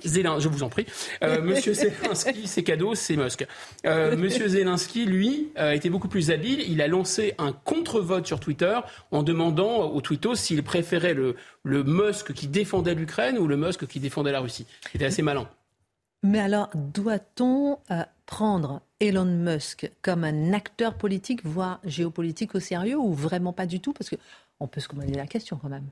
[0.04, 0.86] je vous en prie.
[1.24, 3.46] Euh, Monsieur Zelensky, c'est cadeau, c'est Musk.
[3.86, 6.62] Euh, Monsieur Zelensky, lui, a été beaucoup plus habile.
[6.68, 8.80] Il a lancé un contre-vote sur Twitter
[9.12, 13.88] en demandant aux twittos s'il préférait le, le Musk qui défendait l'Ukraine ou le Musk
[13.88, 14.66] qui défendait la Russie.
[14.92, 15.48] C'était assez malin.
[16.24, 22.98] Mais alors, doit-on euh, prendre Elon Musk comme un acteur politique, voire géopolitique au sérieux,
[22.98, 23.92] ou vraiment pas du tout?
[23.92, 25.88] Parce qu'on peut se commander la question quand même.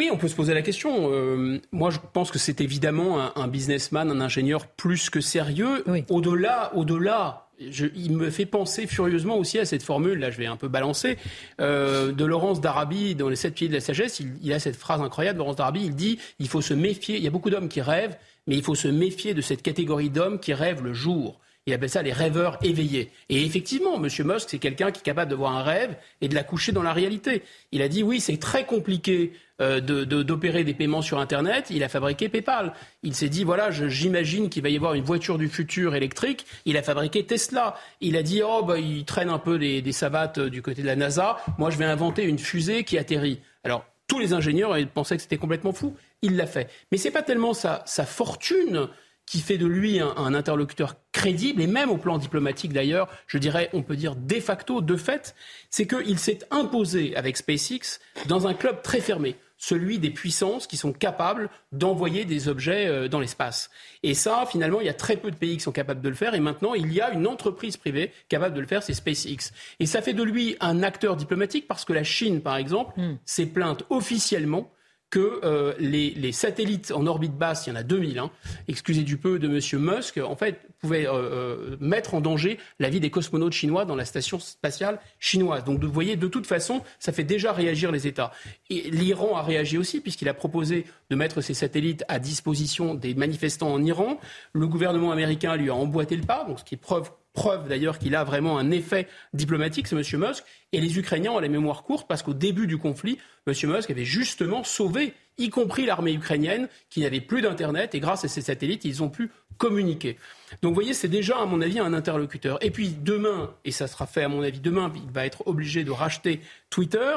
[0.00, 1.12] Oui, on peut se poser la question.
[1.12, 5.84] Euh, moi, je pense que c'est évidemment un, un, businessman, un ingénieur plus que sérieux.
[5.86, 6.06] Oui.
[6.08, 10.56] Au-delà, au-delà, il me fait penser furieusement aussi à cette formule, là je vais un
[10.56, 11.18] peu balancer,
[11.60, 14.20] euh, de Laurence d'Arabie dans Les Sept Pieds de la Sagesse.
[14.20, 17.22] Il, il a cette phrase incroyable, Laurence d'Arabie, il dit il faut se méfier, il
[17.22, 20.40] y a beaucoup d'hommes qui rêvent, mais il faut se méfier de cette catégorie d'hommes
[20.40, 21.38] qui rêvent le jour.
[21.66, 23.10] Il appelle ça les rêveurs éveillés.
[23.28, 24.08] Et effectivement, M.
[24.24, 26.94] Musk, c'est quelqu'un qui est capable de voir un rêve et de l'accoucher dans la
[26.94, 27.42] réalité.
[27.70, 31.66] Il a dit oui, c'est très compliqué d'opérer de, des paiements sur Internet.
[31.70, 32.72] Il a fabriqué PayPal.
[33.02, 36.46] Il s'est dit voilà, j'imagine qu'il va y avoir une voiture du futur électrique.
[36.64, 37.76] Il a fabriqué Tesla.
[38.00, 40.82] Il a dit oh bah il traîne un peu des, des savates euh, du côté
[40.82, 41.36] de la NASA.
[41.58, 43.40] Moi, je vais inventer une fusée qui atterrit.
[43.64, 45.94] Alors tous les ingénieurs pensaient que c'était complètement fou.
[46.22, 46.68] Il l'a fait.
[46.90, 48.88] Mais c'est pas tellement sa, sa fortune
[49.30, 53.38] qui fait de lui un, un, interlocuteur crédible, et même au plan diplomatique d'ailleurs, je
[53.38, 55.36] dirais, on peut dire de facto, de fait,
[55.70, 60.78] c'est qu'il s'est imposé avec SpaceX dans un club très fermé celui des puissances qui
[60.78, 63.70] sont capables d'envoyer des objets euh, dans l'espace.
[64.02, 66.14] Et ça, finalement, il y a très peu de pays qui sont capables de le
[66.14, 66.34] faire.
[66.34, 69.52] Et maintenant, il y a une entreprise privée capable de le faire, c'est SpaceX.
[69.78, 73.18] Et ça fait de lui un acteur diplomatique parce que la Chine, par exemple, mm.
[73.26, 74.72] s'est plainte officiellement
[75.10, 78.30] que euh, les, les, satellites en orbite basse, il y en a 2000, hein,
[78.68, 79.82] excusez du peu, de M.
[79.82, 83.96] Musk, en fait, pouvaient euh, euh, mettre en danger la vie des cosmonautes chinois dans
[83.96, 85.64] la station spatiale chinoise.
[85.64, 88.32] Donc, vous voyez, de toute façon, ça fait déjà réagir les États.
[88.70, 93.14] Et l'Iran a réagi aussi, puisqu'il a proposé de mettre ses satellites à disposition des
[93.14, 94.20] manifestants en Iran.
[94.52, 97.98] Le gouvernement américain lui a emboîté le pas, donc ce qui est preuve Preuve d'ailleurs
[97.98, 100.20] qu'il a vraiment un effet diplomatique, c'est M.
[100.20, 100.44] Musk.
[100.72, 103.54] Et les Ukrainiens ont la mémoire courte parce qu'au début du conflit, M.
[103.70, 107.94] Musk avait justement sauvé, y compris l'armée ukrainienne, qui n'avait plus d'Internet.
[107.94, 110.16] Et grâce à ces satellites, ils ont pu communiquer.
[110.62, 112.58] Donc vous voyez, c'est déjà, à mon avis, un interlocuteur.
[112.64, 115.84] Et puis demain, et ça sera fait à mon avis demain, il va être obligé
[115.84, 116.40] de racheter
[116.70, 117.14] Twitter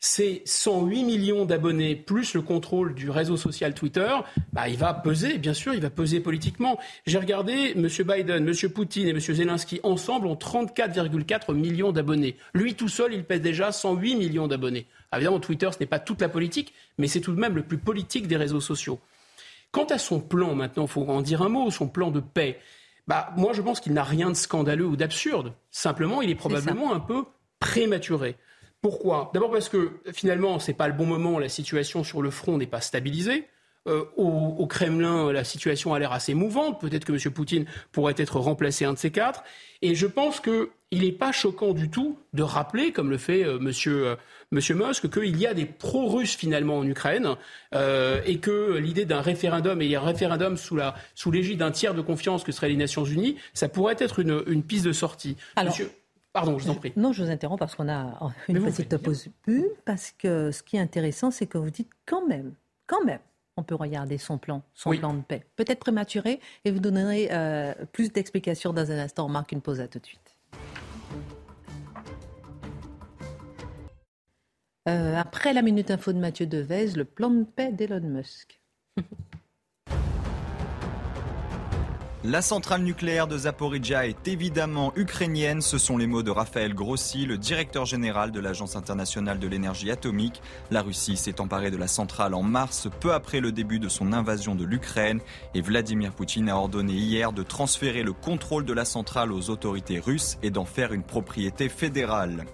[0.00, 4.08] c'est 108 millions d'abonnés plus le contrôle du réseau social Twitter,
[4.54, 6.78] bah, il va peser, bien sûr, il va peser politiquement.
[7.06, 7.86] J'ai regardé, M.
[7.86, 8.70] Biden, M.
[8.70, 9.20] Poutine et M.
[9.20, 12.36] Zelensky ensemble ont 34,4 millions d'abonnés.
[12.54, 14.86] Lui tout seul, il pèse déjà 108 millions d'abonnés.
[15.14, 17.78] Évidemment, Twitter, ce n'est pas toute la politique, mais c'est tout de même le plus
[17.78, 18.98] politique des réseaux sociaux.
[19.70, 22.58] Quant à son plan, maintenant, il faut en dire un mot, son plan de paix,
[23.06, 25.52] bah, moi je pense qu'il n'a rien de scandaleux ou d'absurde.
[25.70, 27.24] Simplement, il est probablement est un peu
[27.58, 28.36] prématuré.
[28.82, 29.30] Pourquoi?
[29.34, 32.56] D'abord parce que finalement, ce n'est pas le bon moment, la situation sur le front
[32.56, 33.46] n'est pas stabilisée.
[33.88, 36.80] euh, au, Kremlin, la situation a l'air assez mouvante.
[36.80, 37.32] Peut-être que M.
[37.32, 39.42] Poutine pourrait être remplacé un de ces quatre.
[39.80, 43.58] Et je pense qu'il n'est pas choquant du tout de rappeler, comme le fait euh,
[43.58, 43.72] M.
[43.86, 44.16] Euh,
[44.50, 47.36] monsieur, Musk, qu'il y a des pro-russes finalement en Ukraine
[47.72, 52.02] et que l'idée d'un référendum, et un référendum sous, la, sous l'égide d'un tiers de
[52.02, 55.36] confiance que seraient les Nations Unies, ça pourrait être une, piste de sortie.
[55.62, 55.90] Monsieur...
[56.32, 56.92] Pardon, je vous en prie.
[56.96, 60.76] Non, je vous interromps parce qu'on a une petite pause pub, parce que ce qui
[60.76, 62.54] est intéressant, c'est que vous dites quand même,
[62.86, 63.20] quand même,
[63.56, 65.44] on peut regarder son plan, son plan de paix.
[65.56, 69.26] Peut-être prématuré, et vous donnerez euh, plus d'explications dans un instant.
[69.26, 70.36] On marque une pause à tout de suite.
[74.88, 78.60] Euh, après la minute info de Mathieu Devez, le plan de paix d'Elon Musk.
[82.22, 85.62] La centrale nucléaire de Zaporizhia est évidemment ukrainienne.
[85.62, 89.90] Ce sont les mots de Raphaël Grossi, le directeur général de l'Agence internationale de l'énergie
[89.90, 90.42] atomique.
[90.70, 94.12] La Russie s'est emparée de la centrale en mars, peu après le début de son
[94.12, 95.20] invasion de l'Ukraine.
[95.54, 99.98] Et Vladimir Poutine a ordonné hier de transférer le contrôle de la centrale aux autorités
[99.98, 102.44] russes et d'en faire une propriété fédérale.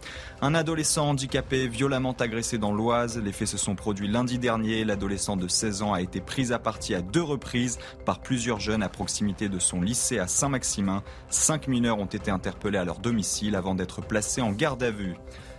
[0.43, 3.19] Un adolescent handicapé violemment agressé dans l'Oise.
[3.19, 4.85] Les faits se sont produits lundi dernier.
[4.85, 8.85] L'adolescent de 16 ans a été pris à partie à deux reprises par plusieurs jeunes
[8.85, 11.03] à proximité de son lycée à Saint-Maximin.
[11.31, 15.17] Cinq mineurs ont été interpellés à leur domicile avant d'être placés en garde à vue.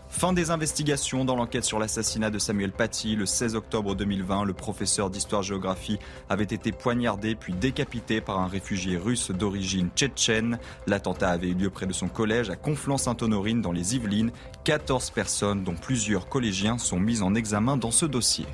[0.10, 3.16] Fin des investigations dans l'enquête sur l'assassinat de Samuel Paty.
[3.16, 8.98] Le 16 octobre 2020, le professeur d'histoire-géographie avait été poignardé puis décapité par un réfugié
[8.98, 10.60] russe d'origine tchétchène.
[10.88, 14.32] L'attentat avait eu lieu près de son collège à Conflans-Sainte-Honorine dans les Yvelines.
[14.64, 18.46] 14 personnes, dont plusieurs collégiens, sont mises en examen dans ce dossier.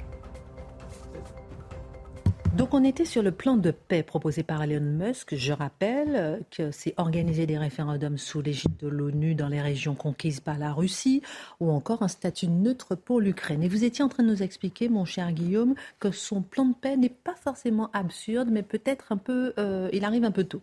[2.56, 5.34] Donc on était sur le plan de paix proposé par Elon Musk.
[5.34, 9.96] Je rappelle euh, que c'est organiser des référendums sous l'égide de l'ONU dans les régions
[9.96, 11.24] conquises par la Russie
[11.60, 13.64] ou encore un statut neutre pour l'Ukraine.
[13.64, 16.76] Et vous étiez en train de nous expliquer, mon cher Guillaume, que son plan de
[16.76, 20.62] paix n'est pas forcément absurde, mais peut-être un peu, euh, il arrive un peu tôt.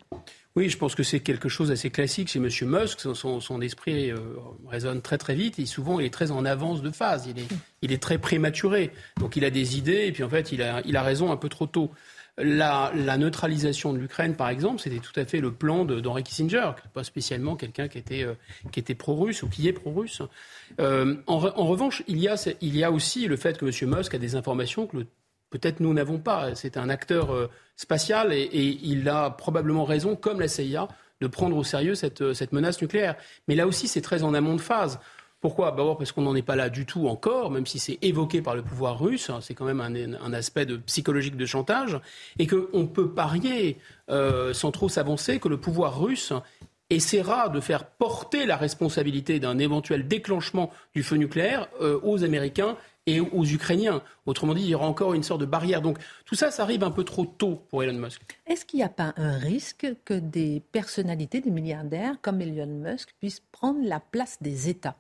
[0.56, 2.48] Oui, je pense que c'est quelque chose d'assez classique chez M.
[2.62, 3.00] Musk.
[3.14, 4.16] Son, esprit euh,
[4.66, 7.28] résonne très très vite et souvent il est très en avance de phase.
[7.82, 8.90] Il est, très prématuré.
[9.18, 11.66] Donc il a des idées et puis en fait il a, raison un peu trop
[11.66, 11.90] tôt.
[12.36, 17.04] La, neutralisation de l'Ukraine, par exemple, c'était tout à fait le plan d'Henri Kissinger, pas
[17.04, 18.34] spécialement quelqu'un qui était, euh,
[18.74, 20.22] était pro-russe ou qui est pro-russe.
[20.80, 23.94] Euh, en, en, revanche, il y, a, il y a aussi le fait que M.
[23.94, 25.06] Musk a des informations que le
[25.50, 26.54] peut-être nous n'avons pas.
[26.54, 30.88] C'est un acteur euh, spatial et, il a probablement raison, comme la CIA,
[31.20, 33.16] de prendre au sérieux euh, cette, menace nucléaire.
[33.48, 34.98] Mais là aussi, c'est très en amont de phase.
[35.40, 35.70] Pourquoi?
[35.70, 38.54] D'abord parce qu'on n'en est pas là du tout encore, même si c'est évoqué par
[38.54, 41.98] le pouvoir russe, c'est quand même un, aspect psychologique de chantage,
[42.38, 43.78] et qu'on peut parier,
[44.10, 46.34] euh, sans trop s'avancer, que le pouvoir russe
[46.90, 51.68] essaiera de faire porter la responsabilité d'un éventuel déclenchement du feu nucléaire
[52.02, 54.02] aux Américains et aux Ukrainiens.
[54.26, 55.82] Autrement dit, il y aura encore une sorte de barrière.
[55.82, 58.22] Donc tout ça, ça arrive un peu trop tôt pour Elon Musk.
[58.46, 63.14] Est-ce qu'il n'y a pas un risque que des personnalités, des milliardaires comme Elon Musk
[63.18, 64.96] puissent prendre la place des États?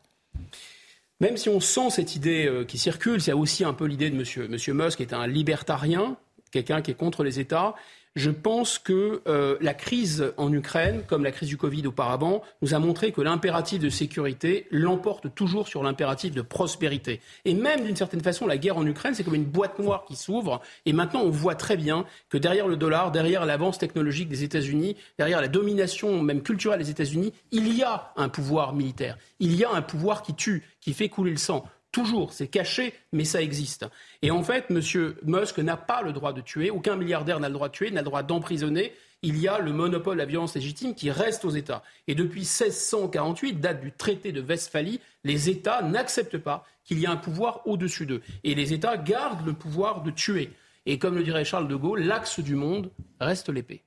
[1.20, 4.16] Même si on sent cette idée euh, qui circule, c'est aussi un peu l'idée de
[4.16, 4.48] M.
[4.48, 6.16] Monsieur Musk, qui est un libertarien,
[6.50, 7.74] quelqu'un qui est contre les États.
[8.16, 12.74] Je pense que euh, la crise en Ukraine, comme la crise du Covid auparavant, nous
[12.74, 17.20] a montré que l'impératif de sécurité l'emporte toujours sur l'impératif de prospérité.
[17.44, 20.16] Et même d'une certaine façon, la guerre en Ukraine, c'est comme une boîte noire qui
[20.16, 20.60] s'ouvre.
[20.86, 24.96] Et maintenant, on voit très bien que derrière le dollar, derrière l'avance technologique des États-Unis,
[25.16, 29.18] derrière la domination même culturelle des États-Unis, il y a un pouvoir militaire.
[29.38, 31.64] Il y a un pouvoir qui tue, qui fait couler le sang.
[31.92, 33.84] Toujours, c'est caché, mais ça existe.
[34.22, 34.80] Et en fait, M.
[35.24, 38.00] Musk n'a pas le droit de tuer, aucun milliardaire n'a le droit de tuer, n'a
[38.00, 38.92] le droit d'emprisonner.
[39.22, 41.82] Il y a le monopole de la violence légitime qui reste aux États.
[42.06, 47.08] Et depuis 1648, date du traité de Westphalie, les États n'acceptent pas qu'il y ait
[47.08, 48.22] un pouvoir au-dessus d'eux.
[48.44, 50.52] Et les États gardent le pouvoir de tuer.
[50.86, 53.84] Et comme le dirait Charles de Gaulle, l'axe du monde reste l'épée.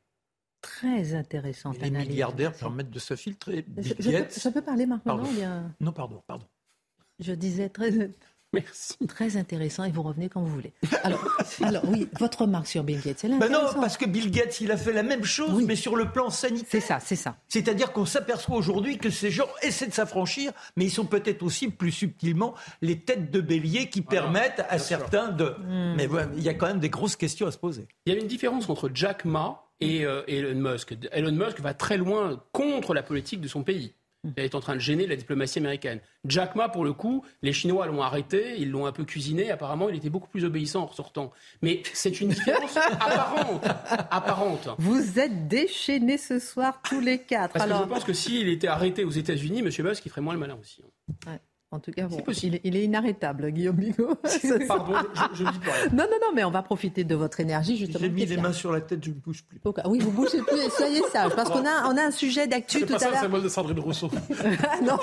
[0.62, 1.74] Très intéressant.
[1.82, 3.66] Les milliardaires permettent de se filtrer.
[3.78, 5.24] Je, peux, parler maintenant
[5.80, 6.46] Non, pardon, pardon.
[7.20, 8.10] Je disais très,
[8.54, 8.96] Merci.
[9.08, 10.74] Très intéressant et vous revenez quand vous voulez.
[11.04, 11.28] Alors,
[11.64, 14.72] alors oui, votre remarque sur Bill Gates, c'est ben Non, parce que Bill Gates, il
[14.72, 16.68] a fait la même chose, mais sur le plan sanitaire.
[16.70, 17.36] C'est ça, c'est ça.
[17.50, 21.70] C'est-à-dire qu'on s'aperçoit aujourd'hui que ces gens essaient de s'affranchir, mais ils sont peut-être aussi
[21.70, 25.56] plus subtilement les têtes de bélier qui permettent à certains de.
[25.66, 25.96] Hmm.
[25.98, 27.88] Mais il y a quand même des grosses questions à se poser.
[28.06, 30.96] Il y a une différence entre Jack Ma et euh, Elon Musk.
[31.12, 33.96] Elon Musk va très loin contre la politique de son pays.
[34.38, 36.00] Elle est en train de gêner la diplomatie américaine.
[36.26, 39.52] Jack Ma, pour le coup, les Chinois l'ont arrêté, ils l'ont un peu cuisiné.
[39.52, 41.32] Apparemment, il était beaucoup plus obéissant en ressortant.
[41.62, 43.66] Mais c'est une différence apparente,
[44.10, 44.70] apparente.
[44.78, 47.54] Vous êtes déchaînés ce soir tous les quatre.
[47.54, 49.66] Parce que je pense que s'il était arrêté aux États-Unis, M.
[49.66, 50.82] Musk, il ferait moins le malin aussi.
[51.74, 54.14] En tout cas, bon, il, est, il, est, inarrêtable, Guillaume Bigot.
[54.68, 54.94] Pardon,
[55.34, 55.90] je, ne dis pas.
[55.92, 58.00] Non, non, non, mais on va profiter de votre énergie, justement.
[58.00, 59.60] J'ai mis les mains sur la tête, je ne bouge plus.
[59.88, 62.86] oui, vous bougez plus, soyez sage, parce qu'on a, on a un sujet d'actu tout
[62.86, 63.00] à l'heure.
[63.00, 64.08] C'est pas symbole de Sandrine Rousseau.
[64.84, 65.00] non.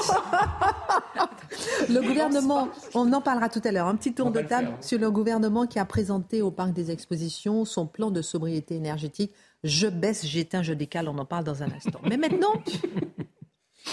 [1.89, 3.89] le gouvernement, on en parlera tout à l'heure.
[3.89, 7.65] Un petit tour de table sur le gouvernement qui a présenté au Parc des Expositions
[7.65, 9.33] son plan de sobriété énergétique.
[9.65, 12.01] Je baisse, j'éteins, je décale, on en parle dans un instant.
[12.09, 12.53] Mais maintenant,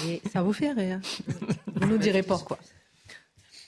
[0.06, 1.00] et ça vous fait rire.
[1.76, 2.58] Vous nous direz pourquoi.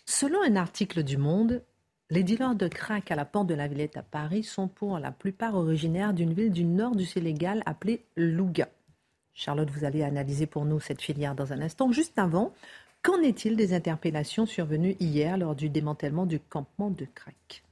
[0.06, 1.64] Selon un article du Monde,
[2.10, 5.12] les dealers de crack à la porte de la Villette à Paris sont pour la
[5.12, 8.68] plupart originaires d'une ville du nord du Sénégal appelée Louga.
[9.34, 11.92] Charlotte, vous allez analyser pour nous cette filière dans un instant.
[11.92, 12.54] Juste avant,
[13.04, 17.64] qu'en est-il des interpellations survenues hier lors du démantèlement du campement de crack?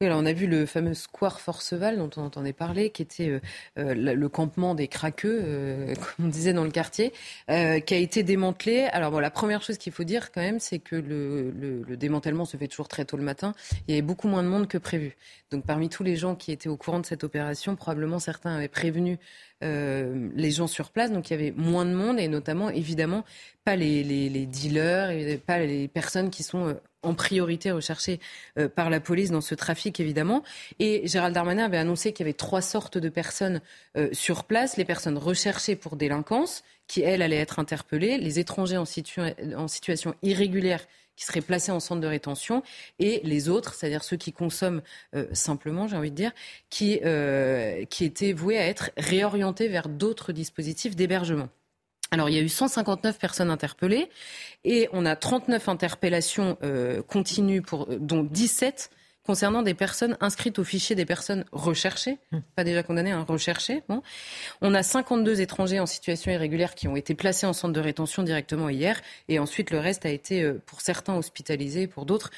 [0.00, 3.40] On a vu le fameux square Forceval dont on entendait parler, qui était euh,
[3.78, 7.12] euh, le campement des craqueux, euh, comme on disait dans le quartier,
[7.48, 7.54] qui
[7.94, 8.84] a été démantelé.
[8.92, 12.44] Alors bon, la première chose qu'il faut dire quand même, c'est que le, le, démantèlement
[12.44, 13.54] se fait toujours très tôt le matin.
[13.86, 15.16] Il y avait beaucoup moins de monde que prévu.
[15.50, 18.68] Donc parmi tous les gens qui étaient au courant de cette opération, probablement certains avaient
[18.68, 19.18] prévenu
[19.62, 23.24] les gens sur place, donc il y avait moins de monde et notamment évidemment
[23.64, 28.20] pas les, les, les dealers pas les personnes qui sont en priorité recherché
[28.58, 30.42] euh, par la police dans ce trafic, évidemment.
[30.78, 33.60] Et Gérald Darmanin avait annoncé qu'il y avait trois sortes de personnes
[33.96, 34.76] euh, sur place.
[34.76, 38.18] Les personnes recherchées pour délinquance, qui, elles, allaient être interpellées.
[38.18, 40.84] Les étrangers en, situation irrégulière
[41.16, 42.64] qui seraient placés en centre de rétention,
[42.98, 44.82] et les autres, c'est-à-dire ceux qui consomment
[45.14, 46.32] euh, simplement, j'ai envie de dire,
[46.70, 51.48] qui étaient voués à être réorientés vers d'autres dispositifs d'hébergement.
[52.14, 54.08] Alors, il y a eu 159 personnes interpellées
[54.64, 58.90] et on a 39 interpellations euh, continues, pour, euh, dont 17
[59.24, 62.38] concernant des personnes inscrites au fichier des personnes recherchées, mmh.
[62.54, 63.82] pas déjà condamnées, hein, recherchées.
[63.88, 64.00] Bon.
[64.60, 68.22] On a 52 étrangers en situation irrégulière qui ont été placés en centre de rétention
[68.22, 72.30] directement hier, et ensuite le reste a été, euh, pour certains, hospitalisé, pour d'autres,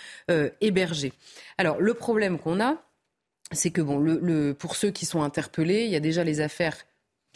[0.63, 1.13] hébergé.
[1.59, 2.77] Alors le problème qu'on a,
[3.53, 6.79] c'est que bon, le, pour ceux qui sont interpellés, il y a déjà les affaires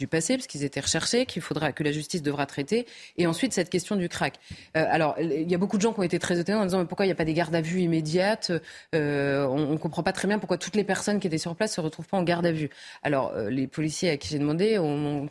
[0.01, 2.87] du passé, parce qu'ils étaient recherchés, qu'il faudra que la justice devra traiter.
[3.17, 4.39] Et ensuite, cette question du crack.
[4.75, 6.79] Euh, alors, il y a beaucoup de gens qui ont été très étonnés en disant
[6.79, 8.51] mais pourquoi il n'y a pas des gardes à vue immédiates
[8.95, 11.75] euh, On ne comprend pas très bien pourquoi toutes les personnes qui étaient sur place
[11.75, 12.71] se retrouvent pas en garde à vue.
[13.03, 15.29] Alors, euh, les policiers à qui j'ai demandé ont,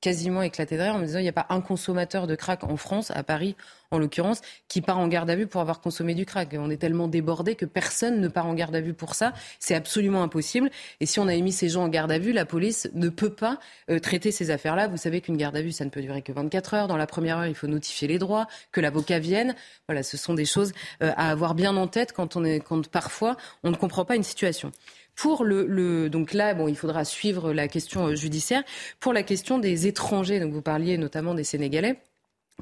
[0.00, 2.64] quasiment éclaté de rire en me disant il n'y a pas un consommateur de crack
[2.64, 3.56] en France, à Paris
[3.90, 6.54] en l'occurrence, qui part en garde à vue pour avoir consommé du crack.
[6.58, 9.32] On est tellement débordé que personne ne part en garde à vue pour ça.
[9.60, 10.70] C'est absolument impossible.
[11.00, 13.30] Et si on a émis ces gens en garde à vue, la police ne peut
[13.30, 13.58] pas
[13.90, 14.88] euh, traiter ces affaires-là.
[14.88, 16.88] Vous savez qu'une garde à vue, ça ne peut durer que 24 heures.
[16.88, 19.54] Dans la première heure, il faut notifier les droits, que l'avocat vienne.
[19.88, 22.88] Voilà, ce sont des choses euh, à avoir bien en tête quand, on est, quand
[22.88, 24.72] parfois on ne comprend pas une situation.
[25.16, 28.62] Pour le, le, donc là, bon, il faudra suivre la question euh, judiciaire.
[29.00, 31.96] Pour la question des étrangers, donc vous parliez notamment des Sénégalais.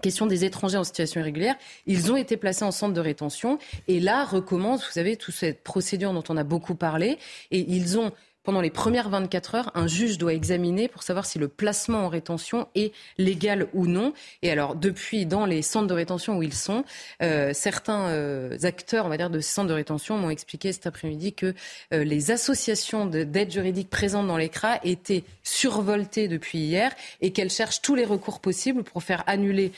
[0.02, 1.54] Question des étrangers en situation irrégulière,
[1.86, 5.62] ils ont été placés en centre de rétention et là recommence, vous savez, toute cette
[5.62, 7.16] procédure dont on a beaucoup parlé
[7.52, 8.10] et ils ont
[8.44, 12.08] pendant les premières 24 heures, un juge doit examiner pour savoir si le placement en
[12.08, 14.12] rétention est légal ou non.
[14.42, 16.84] Et alors, depuis, dans les centres de rétention où ils sont,
[17.22, 20.86] euh, certains euh, acteurs, on va dire, de ces centres de rétention m'ont expliqué cet
[20.86, 21.54] après-midi que
[21.94, 27.80] euh, les associations d'aide juridique présentes dans l'écran étaient survoltées depuis hier et qu'elles cherchent
[27.80, 29.72] tous les recours possibles pour faire annuler,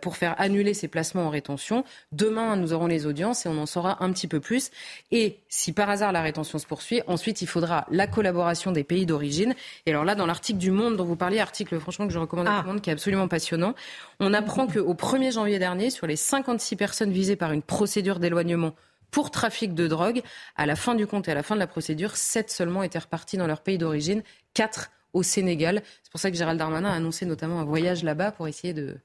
[0.00, 1.84] pour faire annuler ces placements en rétention.
[2.12, 4.70] Demain, nous aurons les audiences et on en saura un petit peu plus.
[5.10, 9.04] Et si par hasard la rétention se poursuit, ensuite, il faudra la collaboration des pays
[9.04, 9.54] d'origine.
[9.84, 12.46] Et alors là, dans l'article du Monde dont vous parliez, article franchement que je recommande
[12.48, 13.74] à tout le monde, qui est absolument passionnant,
[14.20, 18.74] on apprend qu'au 1er janvier dernier, sur les 56 personnes visées par une procédure d'éloignement
[19.10, 20.22] pour trafic de drogue,
[20.56, 22.98] à la fin du compte et à la fin de la procédure, 7 seulement étaient
[22.98, 24.22] repartis dans leur pays d'origine,
[24.54, 25.82] 4 au Sénégal.
[26.02, 28.96] C'est pour ça que Gérald Darmanin a annoncé notamment un voyage là-bas pour essayer de,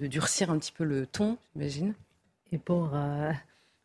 [0.00, 1.94] durcir un petit peu le ton, j'imagine.
[2.52, 3.30] Et pour euh,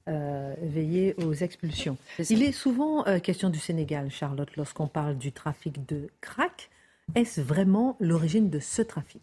[0.07, 1.97] euh, veiller aux expulsions.
[2.29, 6.69] Il est souvent euh, question du Sénégal, Charlotte, lorsqu'on parle du trafic de crack.
[7.15, 9.21] Est-ce vraiment l'origine de ce trafic?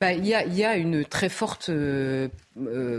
[0.00, 2.28] Bah, il, y y, a, une très forte euh,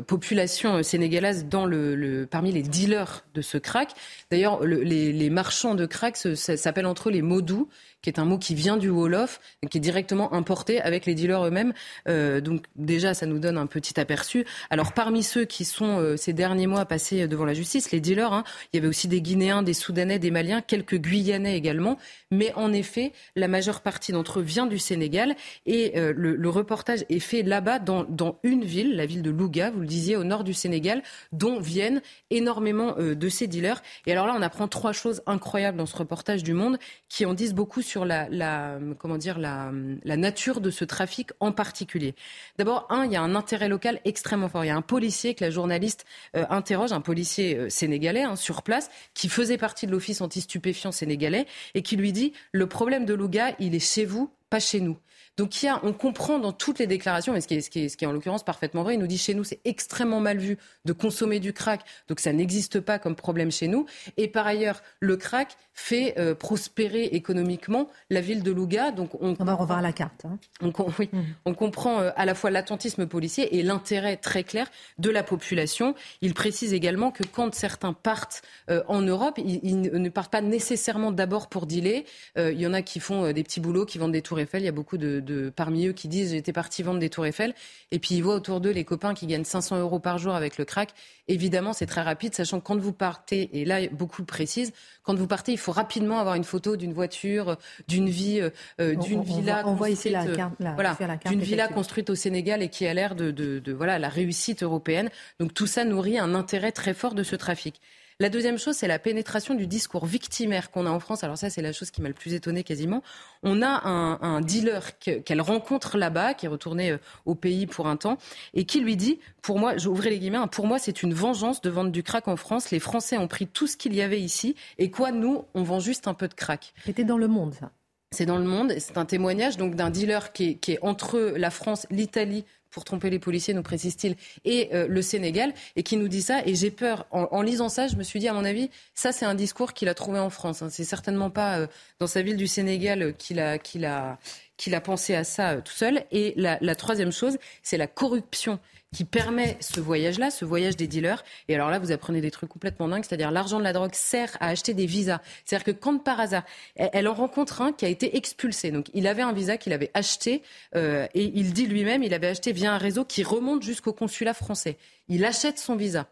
[0.07, 3.91] population sénégalaise dans le, parmi les dealers de ce crack.
[4.29, 7.67] D'ailleurs, les, marchands de crack s'appellent entre eux les modous
[8.01, 11.45] qui est un mot qui vient du Wolof, qui est directement importé avec les dealers
[11.45, 11.73] eux-mêmes.
[12.07, 14.45] Euh, donc déjà, ça nous donne un petit aperçu.
[14.69, 18.33] Alors parmi ceux qui sont euh, ces derniers mois passés devant la justice, les dealers,
[18.33, 18.43] hein,
[18.73, 21.97] il y avait aussi des Guinéens, des Soudanais, des Maliens, quelques Guyanais également.
[22.31, 25.35] Mais en effet, la majeure partie d'entre eux vient du Sénégal.
[25.65, 29.50] Et euh, le, reportage est fait là-bas, dans, dans, une ville, la ville de Louga,
[29.73, 33.81] vous le disiez, au nord du Sénégal, dont viennent énormément euh, de ces dealers.
[34.05, 36.77] Et alors là, on apprend trois choses incroyables dans ce reportage du Monde
[37.09, 39.71] qui en disent beaucoup sur la, comment dire, la,
[40.17, 42.15] nature de ce trafic en particulier.
[42.57, 44.63] D'abord, un, il y a un intérêt local extrêmement fort.
[44.63, 48.35] Il y a un policier que la journaliste euh, interroge, un policier euh, sénégalais hein,
[48.35, 53.05] sur place, qui faisait partie de l'office anti-stupéfiant sénégalais et qui lui dit le problème
[53.05, 54.97] de Louga, il est chez vous, pas chez nous.
[55.41, 57.71] Donc il y a, on comprend dans toutes les déclarations, mais ce qui est, ce
[57.71, 59.59] qui est, ce qui est en l'occurrence parfaitement vrai, il nous dit chez nous c'est
[59.65, 63.87] extrêmement mal vu de consommer du crack, donc ça n'existe pas comme problème chez nous.
[64.17, 68.91] Et par ailleurs, le crack fait euh, prospérer économiquement la ville de Louga.
[68.91, 70.25] Donc on, on va revoir la carte.
[70.25, 70.37] Hein.
[70.61, 71.19] On, oui, mmh.
[71.45, 74.69] on comprend euh, à la fois l'attentisme policier et l'intérêt très clair
[74.99, 75.95] de la population.
[76.21, 80.41] Il précise également que quand certains partent euh, en Europe, ils, ils, ne partent pas
[80.41, 82.05] nécessairement d'abord pour dealer.
[82.37, 84.61] il y en a qui font des petits boulots, qui vendent des tours Eiffel.
[84.61, 87.25] Il y a beaucoup de, de parmi eux qui disent j'étais parti vendre des tours
[87.25, 87.53] Eiffel.
[87.91, 90.57] Et puis ils voient autour d'eux les copains qui gagnent 500 euros par jour avec
[90.57, 90.89] le crack.
[91.27, 94.73] Évidemment, c'est très rapide, sachant que quand vous partez, et là beaucoup précisent,
[95.03, 97.57] quand vous partez, il faut rapidement avoir une photo d'une voiture,
[97.87, 98.41] d'une vie,
[98.79, 99.63] euh, d'une villa.
[99.65, 103.15] On, voit ici la, carte, voilà, d'une villa construite au Sénégal et qui a l'air
[103.15, 105.09] de, de, de voilà la réussite européenne.
[105.39, 107.81] Donc tout ça nourrit un intérêt très fort de ce trafic.
[108.21, 111.23] La deuxième chose, c'est la pénétration du discours victimaire qu'on a en France.
[111.23, 113.01] Alors ça, c'est la chose qui m'a le plus étonné quasiment.
[113.41, 117.87] On a un, un dealer qu'elle rencontre là-bas, qui est retourné euh, au pays pour
[117.87, 118.19] un temps,
[118.53, 121.61] et qui lui dit, pour moi, j'ouvrais les guillemets, hein, pour moi, c'est une vengeance
[121.61, 122.69] de vendre du crack en France.
[122.69, 125.79] Les Français ont pris tout ce qu'il y avait ici, et quoi, nous, on vend
[125.79, 126.75] juste un peu de crack?
[126.85, 127.71] C'était dans le monde, ça.
[128.11, 128.75] C'est dans le monde.
[128.77, 132.83] C'est un témoignage donc d'un dealer qui est, qui est entre la France, l'Italie, pour
[132.83, 134.15] tromper les policiers, nous précise-t-il,
[134.45, 136.41] et euh, le Sénégal, et qui nous dit ça.
[136.45, 139.11] Et j'ai peur, en, en, lisant ça, je me suis dit, à mon avis, ça
[139.11, 140.61] c'est un discours qu'il a trouvé en France.
[140.61, 140.69] Hein.
[140.69, 141.67] C'est certainement pas euh,
[141.99, 144.17] dans sa ville du Sénégal euh, qu'il a, qu'il a,
[144.57, 146.05] qu'il a pensé à ça euh, tout seul.
[146.11, 148.59] Et la, la troisième chose, c'est la corruption
[148.93, 151.23] qui permet ce voyage-là, ce voyage des dealers.
[151.47, 154.35] Et alors là, vous apprenez des trucs complètement dingues, c'est-à-dire l'argent de la drogue sert
[154.41, 155.21] à acheter des visas.
[155.45, 156.43] C'est-à-dire que quand par hasard,
[156.75, 159.91] elle en rencontre un qui a été expulsé, donc il avait un visa qu'il avait
[159.93, 160.43] acheté,
[160.75, 164.33] euh, et il dit lui-même, il avait acheté via un réseau qui remonte jusqu'au consulat
[164.33, 164.77] français.
[165.07, 166.07] Il achète son visa,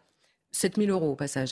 [0.52, 1.50] 7000 euros au passage.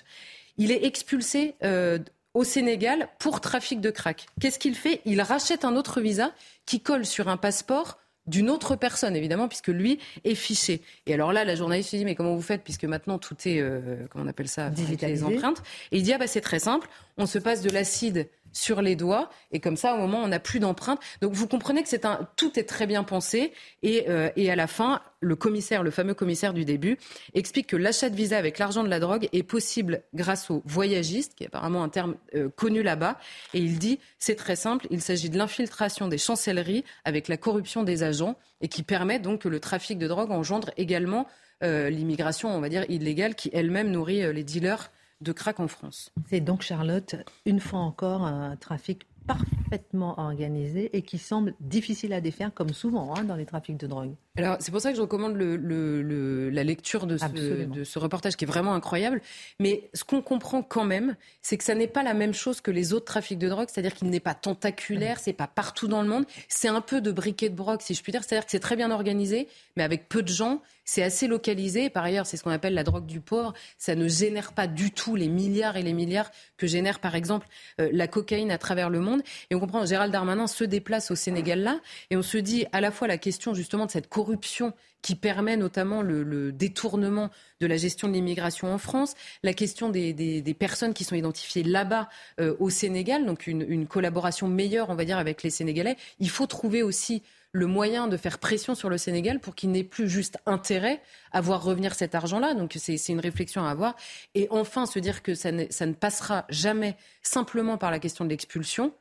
[0.57, 1.99] Il est expulsé euh,
[2.33, 4.27] au Sénégal pour trafic de crack.
[4.41, 5.03] Qu'est-ce qu'il fait?
[5.05, 6.33] Il rachète un autre visa
[6.65, 7.99] qui colle sur un passeport
[8.29, 10.83] d'une autre personne, évidemment, puisque lui est fiché.
[11.07, 13.61] Et alors là, la journaliste se dit, mais comment vous faites, puisque maintenant tout est,
[13.61, 14.71] euh, comment on appelle ça,
[15.03, 15.63] les empreintes.
[15.93, 18.97] Et il dit, ah bah c'est très simple, on se passe de l'acide sur les
[18.97, 21.01] doigts et comme ça au moment on n'a plus d'empreintes.
[21.21, 24.57] Donc vous comprenez que c'est un tout est très bien pensé et, euh, et à
[24.57, 26.97] la fin le commissaire, le fameux commissaire du début,
[27.35, 31.35] explique que l'achat de visa avec l'argent de la drogue est possible grâce aux voyagistes,
[31.35, 33.19] qui est apparemment un terme euh, connu là-bas.
[33.55, 37.83] Et il dit c'est très simple, il s'agit de l'infiltration des chancelleries avec la corruption
[37.83, 41.27] des agents et qui permet donc que le trafic de drogue engendre également
[41.65, 44.91] euh, l'immigration, on va dire illégale, qui elle-même nourrit euh, les dealers
[45.21, 46.11] de crack en France.
[46.29, 52.21] C'est donc, Charlotte, une fois encore, un trafic parfaitement organisé et qui semble difficile à
[52.21, 54.15] défaire, comme souvent hein, dans les trafics de drogue.
[54.37, 57.85] Alors, c'est pour ça que je recommande le, le, le, la lecture de ce, de
[57.85, 59.21] ce, reportage qui est vraiment incroyable.
[59.59, 62.71] Mais ce qu'on comprend quand même, c'est que ça n'est pas la même chose que
[62.71, 66.09] les autres trafics de drogue, c'est-à-dire qu'il n'est pas tentaculaire, c'est pas partout dans le
[66.09, 66.25] monde.
[66.49, 68.23] C'est un peu de briquet de broc, si je puis dire.
[68.23, 70.63] C'est-à-dire que c'est très bien organisé, mais avec peu de gens.
[70.85, 71.91] C'est assez localisé.
[71.91, 73.53] Par ailleurs, c'est ce qu'on appelle la drogue du pauvre.
[73.77, 77.47] Ça ne génère pas du tout les milliards et les milliards que génère, par exemple,
[77.79, 79.18] euh, la cocaïne à travers le monde.
[79.51, 82.81] Et on comprend, Gérald Darmanin se déplace au Sénégal là, et on se dit à
[82.81, 87.77] la fois la question justement de cette corruption qui permet notamment le, détournement de la
[87.77, 92.09] gestion de l'immigration en France, la question des, personnes qui sont identifiées là-bas
[92.41, 95.97] euh, au Sénégal, donc une, collaboration meilleure, on va dire, avec les Sénégalais.
[96.19, 99.85] Il faut trouver aussi le moyen de faire pression sur le Sénégal pour qu'il n'ait
[99.85, 101.01] plus juste intérêt
[101.33, 102.55] à voir revenir cet argent-là.
[102.55, 103.97] Donc c'est une réflexion à avoir.
[104.35, 108.93] Et enfin, se dire que ça ne passera jamais simplement par la question de l'expulsion,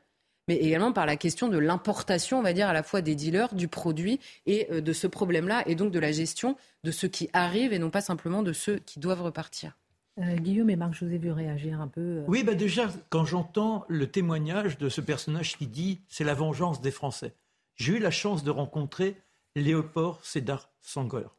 [0.48, 3.54] mais également par la question de l'importation, on va dire, à la fois des dealers,
[3.54, 7.30] du produit et euh, de ce problème-là, et donc de la gestion de ceux qui
[7.34, 9.78] arrivent et non pas simplement de ceux qui doivent repartir.
[10.20, 12.02] Euh, Guillaume et Marc, je vous ai vu réagir un peu.
[12.02, 12.24] Euh...
[12.28, 16.82] Oui, bah déjà, quand j'entends le témoignage de ce personnage qui dit c'est la vengeance
[16.82, 17.34] des Français,
[17.76, 19.16] j'ai eu la chance de rencontrer
[19.56, 21.36] Léopold Sédar Senghor,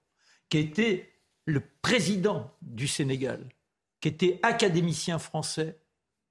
[0.48, 1.10] qui était
[1.44, 3.44] le président du Sénégal,
[4.00, 5.78] qui était académicien français,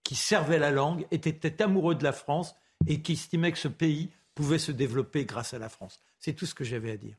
[0.04, 2.56] qui servait la langue, était, était amoureux de la France
[2.86, 6.00] et qui estimait que ce pays pouvait se développer grâce à la France.
[6.20, 7.16] C'est tout ce que j'avais à dire.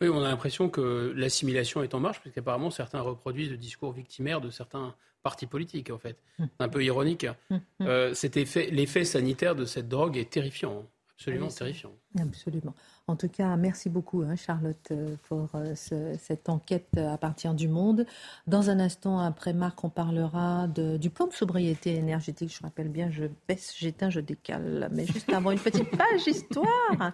[0.00, 3.92] Oui, on a l'impression que l'assimilation est en marche, parce qu'apparemment certains reproduisent le discours
[3.92, 6.18] victimaire de certains partis politiques, en fait.
[6.58, 7.26] Un peu ironique.
[7.80, 10.86] Euh, cet effet, l'effet sanitaire de cette drogue est terrifiant
[11.16, 11.92] Absolument terrifiant.
[12.18, 12.74] Absolument.
[13.06, 17.68] En tout cas, merci beaucoup, hein, Charlotte, euh, pour euh, cette enquête à partir du
[17.68, 18.04] monde.
[18.48, 22.52] Dans un instant, après Marc, on parlera du plan de sobriété énergétique.
[22.56, 24.88] Je rappelle bien, je baisse, j'éteins, je décale.
[24.92, 27.12] Mais juste avant, une petite page histoire.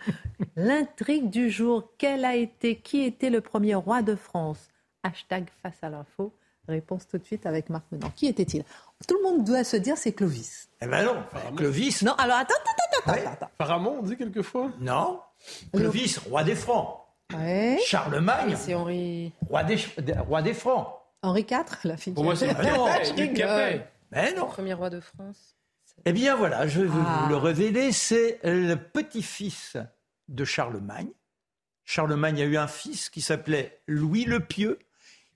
[0.57, 1.93] L'intrigue du jour.
[1.99, 4.69] Quel a été, qui était le premier roi de France?
[5.03, 6.33] Hashtag face à l'info.
[6.69, 8.11] Réponse tout de suite avec Marc Menant.
[8.15, 8.65] Qui était-il?
[9.07, 10.69] Tout le monde doit se dire c'est Clovis.
[10.81, 11.17] Eh ben non,
[11.57, 12.03] Clovis.
[12.03, 15.21] Non, alors attends, attends, attends, on dit quelquefois Non.
[15.73, 16.97] Clovis, roi des Francs.
[17.87, 19.33] Charlemagne, c'est Henri...
[19.49, 19.79] roi, des,
[20.27, 20.89] roi des Francs.
[21.23, 22.13] Henri IV, la fille.
[22.13, 22.49] Pour moi, c'est
[24.13, 24.47] Mais non.
[24.47, 25.57] Premier roi de France.
[26.05, 27.27] Eh bien voilà, je vais vous ah.
[27.29, 27.93] le révéler.
[27.93, 29.77] C'est le petit-fils
[30.29, 31.11] de Charlemagne.
[31.85, 34.79] Charlemagne a eu un fils qui s'appelait Louis le Pieux.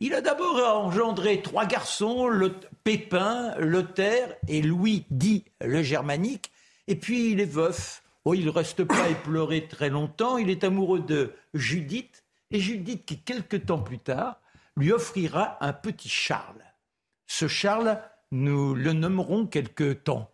[0.00, 6.50] Il a d'abord engendré trois garçons, le Pépin, Lothaire et Louis dit le Germanique.
[6.86, 8.02] Et puis il est veuf.
[8.24, 10.38] Oh, il ne reste pas pleurer très longtemps.
[10.38, 12.24] Il est amoureux de Judith.
[12.50, 14.40] Et Judith, qui quelques temps plus tard,
[14.76, 16.64] lui offrira un petit Charles.
[17.26, 20.30] Ce Charles, nous le nommerons quelque temps,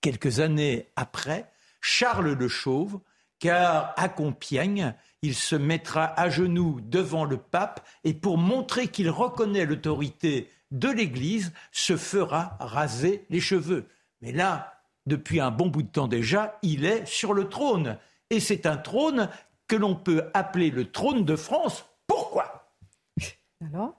[0.00, 3.00] quelques années après, Charles le Chauve,
[3.38, 9.10] car à Compiègne, il se mettra à genoux devant le pape et pour montrer qu'il
[9.10, 13.88] reconnaît l'autorité de l'Église, se fera raser les cheveux.
[14.22, 17.98] Mais là, depuis un bon bout de temps déjà, il est sur le trône.
[18.30, 19.28] Et c'est un trône
[19.66, 21.84] que l'on peut appeler le trône de France.
[22.06, 22.72] Pourquoi?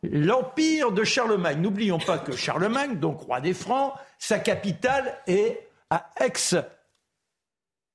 [0.03, 1.61] L'empire de Charlemagne.
[1.61, 6.33] N'oublions pas que Charlemagne, donc roi des Francs, sa capitale est à Aix,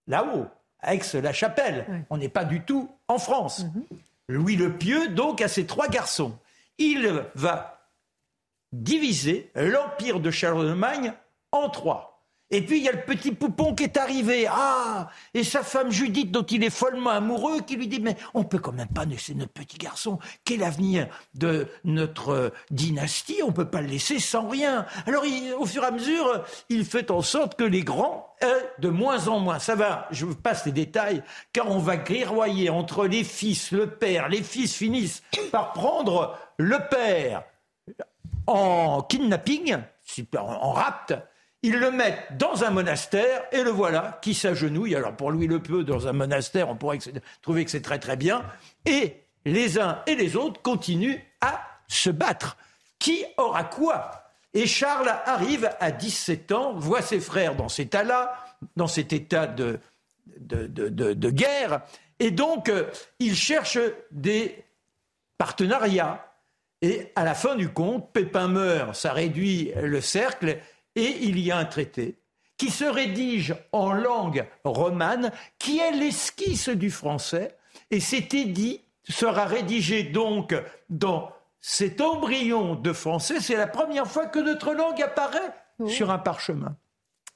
[0.06, 0.46] là-haut,
[0.82, 2.04] Aix-la-Chapelle.
[2.10, 3.64] On n'est pas du tout en France.
[3.64, 3.84] Mhm.
[4.28, 6.36] Louis le Pieux, donc, a ses trois garçons.
[6.78, 7.90] Il va
[8.72, 11.12] diviser l'empire de Charlemagne
[11.52, 12.15] en trois.
[12.50, 14.46] Et puis il y a le petit poupon qui est arrivé.
[14.48, 18.44] Ah Et sa femme Judith, dont il est follement amoureux, qui lui dit Mais on
[18.44, 20.18] peut quand même pas laisser notre petit garçon.
[20.44, 23.40] Quel avenir de notre euh, dynastie?
[23.44, 24.86] On peut pas le laisser sans rien.
[25.06, 25.24] Alors
[25.58, 29.26] au fur et à mesure, il fait en sorte que les grands aient de moins
[29.26, 29.58] en moins.
[29.58, 33.88] Ça va, je vous passe les détails, car on va griroyer entre les fils, le
[33.90, 34.28] père.
[34.28, 37.42] Les fils finissent par prendre le père
[38.46, 39.78] en kidnapping,
[40.36, 41.14] en rapt
[41.62, 44.94] ils le mettent dans un monastère et le voilà qui s'agenouille.
[44.94, 46.98] Alors pour Louis le Peu, dans un monastère, on pourrait
[47.42, 48.44] trouver que c'est très très bien.
[48.84, 52.56] Et les uns et les autres continuent à se battre.
[52.98, 54.10] Qui aura quoi?
[54.54, 58.34] Et Charles arrive à 17 ans, voit ses frères dans cet état-là,
[58.76, 59.78] dans cet état de,
[60.38, 61.82] de, de guerre,
[62.18, 62.84] et donc euh,
[63.18, 63.78] il cherche
[64.10, 64.64] des
[65.38, 66.22] partenariats.
[66.82, 70.58] Et à la fin du compte, Pépin meurt, ça réduit le cercle,
[70.96, 72.18] et il y a un traité
[72.56, 77.56] qui se rédige en langue romane, qui est l'esquisse du français,
[77.90, 80.54] et cet édit sera rédigé donc
[80.88, 81.30] dans
[81.60, 83.40] cet embryon de français.
[83.40, 85.54] C'est la première fois que notre langue apparaît
[85.86, 86.76] sur un parchemin.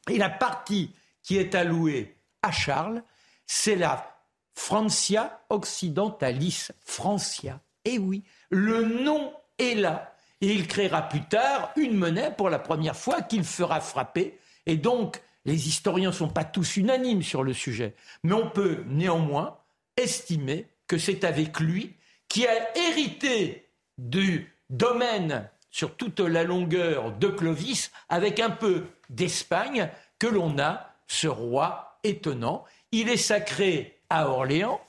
[0.09, 3.03] Et la partie qui est allouée à Charles,
[3.47, 4.17] c'est la
[4.55, 7.61] Francia Occidentalis, Francia.
[7.85, 10.10] Et oui, le nom est là.
[10.41, 14.39] Et il créera plus tard une monnaie pour la première fois qu'il fera frapper.
[14.67, 17.95] Et donc, les historiens ne sont pas tous unanimes sur le sujet.
[18.23, 19.59] Mais on peut néanmoins
[19.97, 21.95] estimer que c'est avec lui
[22.29, 23.69] qui a hérité
[23.99, 30.95] du domaine sur toute la longueur de Clovis, avec un peu d'Espagne, que l'on a
[31.07, 32.65] ce roi étonnant.
[32.93, 34.81] Il est sacré à Orléans.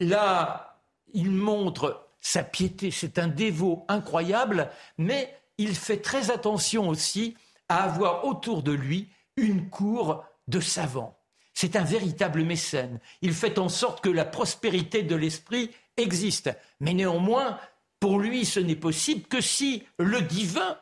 [0.00, 0.78] Là,
[1.12, 7.36] il montre sa piété, c'est un dévot incroyable, mais il fait très attention aussi
[7.68, 11.18] à avoir autour de lui une cour de savants.
[11.54, 13.00] C'est un véritable mécène.
[13.22, 16.50] Il fait en sorte que la prospérité de l'esprit existe.
[16.80, 17.58] Mais néanmoins,
[17.98, 20.78] pour lui, ce n'est possible que si le divin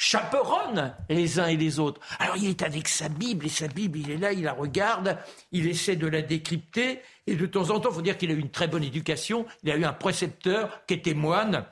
[0.00, 2.00] chaperonne les uns et les autres.
[2.18, 5.18] Alors il est avec sa Bible, et sa Bible, il est là, il la regarde,
[5.52, 8.32] il essaie de la décrypter, et de temps en temps, il faut dire qu'il a
[8.32, 11.66] eu une très bonne éducation, il a eu un précepteur qui était moine,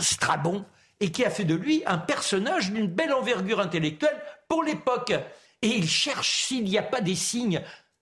[0.00, 0.64] Strabon,
[1.00, 5.12] et qui a fait de lui un personnage d'une belle envergure intellectuelle pour l'époque.
[5.60, 7.60] Et il cherche s'il n'y a pas des signes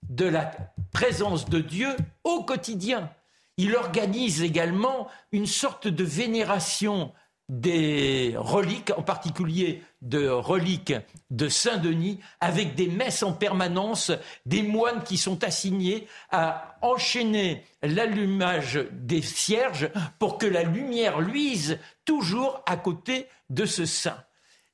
[0.08, 0.52] de la
[0.92, 3.10] présence de Dieu au quotidien.
[3.56, 7.12] Il organise également une sorte de vénération
[7.48, 10.94] des reliques, en particulier de reliques
[11.30, 14.12] de Saint-Denis, avec des messes en permanence,
[14.46, 21.78] des moines qui sont assignés à enchaîner l'allumage des cierges pour que la lumière luise
[22.04, 24.22] toujours à côté de ce saint.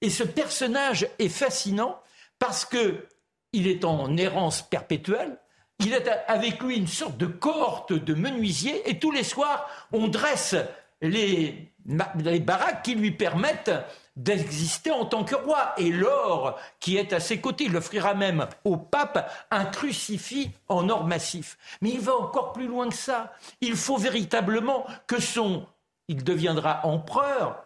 [0.01, 2.01] Et ce personnage est fascinant
[2.39, 3.07] parce que
[3.53, 5.37] il est en errance perpétuelle,
[5.81, 5.99] Il a
[6.29, 10.55] avec lui une sorte de cohorte de menuisiers et tous les soirs, on dresse
[11.01, 13.73] les, les baraques qui lui permettent
[14.17, 15.73] d'exister en tant que roi.
[15.79, 20.89] Et l'or qui est à ses côtés, il offrira même au pape un crucifix en
[20.89, 21.59] or massif.
[21.81, 23.33] Mais il va encore plus loin que ça.
[23.61, 25.67] Il faut véritablement que son...
[26.09, 27.63] Il deviendra empereur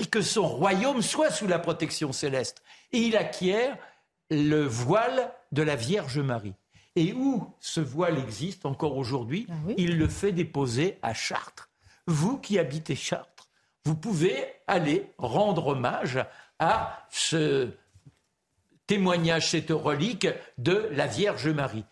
[0.00, 2.62] et que son royaume soit sous la protection céleste.
[2.92, 3.76] Et il acquiert
[4.30, 6.54] le voile de la Vierge Marie.
[6.94, 11.68] Et où ce voile existe encore aujourd'hui, ah il le fait déposer à Chartres.
[12.06, 13.29] Vous qui habitez Chartres,
[13.90, 16.24] vous pouvez aller rendre hommage
[16.60, 17.70] à ce
[18.86, 20.28] témoignage, cette relique
[20.58, 21.84] de la Vierge Marie.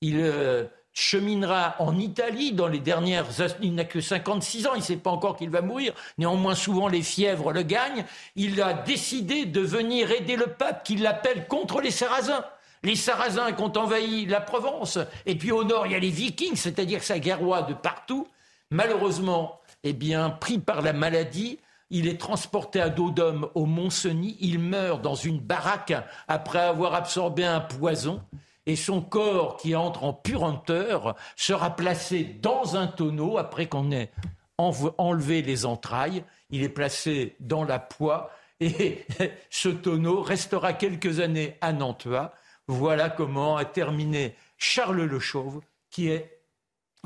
[0.00, 3.26] Il euh, cheminera en Italie dans les dernières...
[3.60, 5.92] Il n'a que 56 ans, il ne sait pas encore qu'il va mourir.
[6.16, 8.06] Néanmoins, souvent, les fièvres le gagnent.
[8.34, 12.46] Il a décidé de venir aider le pape qui l'appelle contre les Sarrasins.
[12.82, 14.98] Les Sarrasins qui ont envahi la Provence.
[15.26, 18.26] Et puis au nord, il y a les Vikings, c'est-à-dire sa guerroie de partout.
[18.70, 21.58] Malheureusement, eh bien, pris par la maladie,
[21.90, 24.38] il est transporté à dos d'homme au Mont-Cenis.
[24.40, 25.92] Il meurt dans une baraque
[26.26, 28.22] après avoir absorbé un poison.
[28.64, 34.10] Et son corps, qui entre en puranteur, sera placé dans un tonneau après qu'on ait
[34.56, 36.24] enlevé les entrailles.
[36.50, 38.30] Il est placé dans la poix.
[38.60, 39.04] Et
[39.50, 42.32] ce tonneau restera quelques années à Nantua.
[42.68, 45.60] Voilà comment a terminé Charles le Chauve,
[45.90, 46.41] qui est,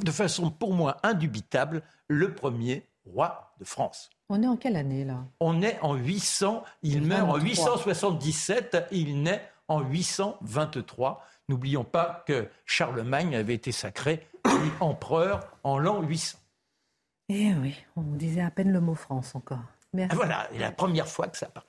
[0.02, 4.10] de façon pour moi indubitable, le premier roi de France.
[4.28, 5.24] On est en quelle année là?
[5.40, 11.24] On est en 800, il meurt en 877, il naît en 823.
[11.48, 14.26] N'oublions pas que Charlemagne avait été sacré
[14.80, 16.38] empereur en l'an 800.
[17.28, 19.62] Eh oui, on disait à peine le mot France encore.
[19.92, 20.10] Merci.
[20.12, 21.66] Ah, voilà, c'est la première fois que ça apparaît.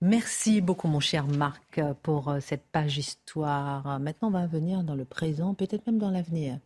[0.00, 4.00] Merci beaucoup, mon cher Marc, pour euh, cette page histoire.
[4.00, 6.58] Maintenant, on va venir dans le présent, peut-être même dans l'avenir.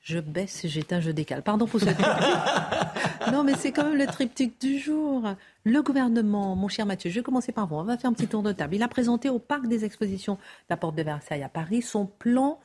[0.00, 1.42] Je baisse, j'éteins, je décale.
[1.42, 2.06] Pardon pour ce triptyque.
[3.32, 5.24] non, mais c'est quand même le triptyque du jour.
[5.64, 7.76] Le gouvernement, mon cher Mathieu, je vais commencer par vous.
[7.76, 8.74] On va faire un petit tour de table.
[8.74, 10.40] Il a présenté au Parc des Expositions de
[10.70, 12.58] la Porte de Versailles à Paris son plan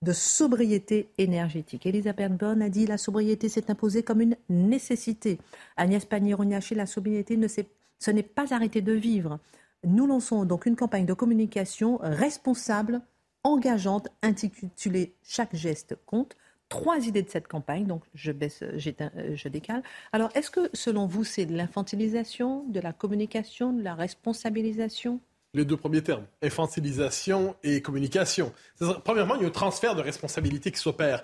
[0.00, 1.84] de sobriété énergétique.
[1.84, 5.38] Elisabeth Borne a dit la sobriété s'est imposée comme une nécessité.
[5.76, 9.40] Agnès Pannier-Runacher, la sobriété ne ce n'est pas arrêter de vivre.
[9.84, 13.00] Nous lançons donc une campagne de communication responsable,
[13.44, 16.36] engageante, intitulée Chaque geste compte
[16.68, 18.78] trois idées de cette campagne, donc je baisse, euh,
[19.34, 19.82] je décale.
[20.12, 25.20] Alors, est-ce que selon vous, c'est de l'infantilisation, de la communication, de la responsabilisation?
[25.54, 28.52] Les deux premiers termes, infantilisation et communication.
[29.02, 31.22] Premièrement, il y a un transfert de responsabilité qui s'opère.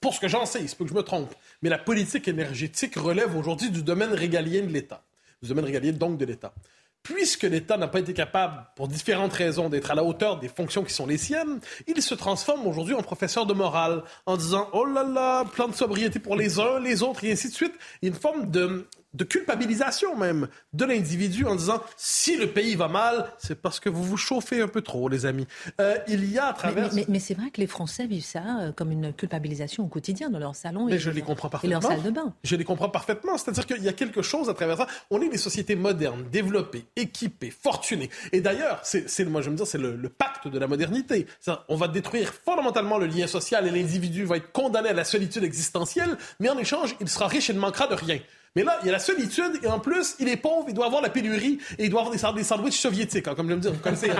[0.00, 2.28] Pour ce que j'en sais, il se peut que je me trompe, mais la politique
[2.28, 5.04] énergétique relève aujourd'hui du domaine régalien de l'État,
[5.42, 6.54] du domaine régalien donc de l'État
[7.02, 10.84] puisque l'État n'a pas été capable, pour différentes raisons, d'être à la hauteur des fonctions
[10.84, 14.84] qui sont les siennes, il se transforme aujourd'hui en professeur de morale, en disant oh
[14.84, 17.74] là là, plan de sobriété pour les uns, les autres, et ainsi de suite.
[18.02, 22.88] Il une forme de, de culpabilisation même de l'individu en disant si le pays va
[22.88, 25.46] mal, c'est parce que vous vous chauffez un peu trop, les amis.
[25.80, 26.90] Euh, il y a à travers.
[27.08, 30.38] Mais, c'est vrai que les Français vivent ça euh, comme une culpabilisation au quotidien dans
[30.38, 31.80] leur salon et, je les comprends parfaitement.
[31.80, 32.34] leur salle de bain.
[32.42, 33.36] Je les comprends parfaitement.
[33.38, 34.86] C'est-à-dire qu'il y a quelque chose à travers ça.
[35.10, 38.10] On est des sociétés modernes, développées, équipées, fortunées.
[38.32, 41.26] Et d'ailleurs, c'est moi je me dire, c'est le, le, pacte de la modernité.
[41.68, 45.44] On va détruire fondamentalement le lien social et l'individu va être condamné à la solitude
[45.44, 48.18] existentielle, mais en échange, il sera riche et ne manquera de rien.
[48.54, 50.86] Mais là, il y a la solitude et en plus, il est pauvre, il doit
[50.86, 53.72] avoir la pénurie et il doit avoir des, sandwichs soviétiques, hein, comme je me dire.
[53.72, 54.16] Vous connaissez hein,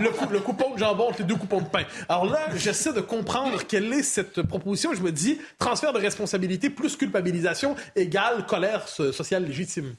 [0.30, 1.84] le, coupon de jambon entre les deux coupons de pain.
[2.08, 4.94] Alors là, j'essaie de comprendre quelle est cette proposition.
[4.94, 9.96] Je me dis, transfert de responsabilité plus culpabilisation égale colère sociale légitime.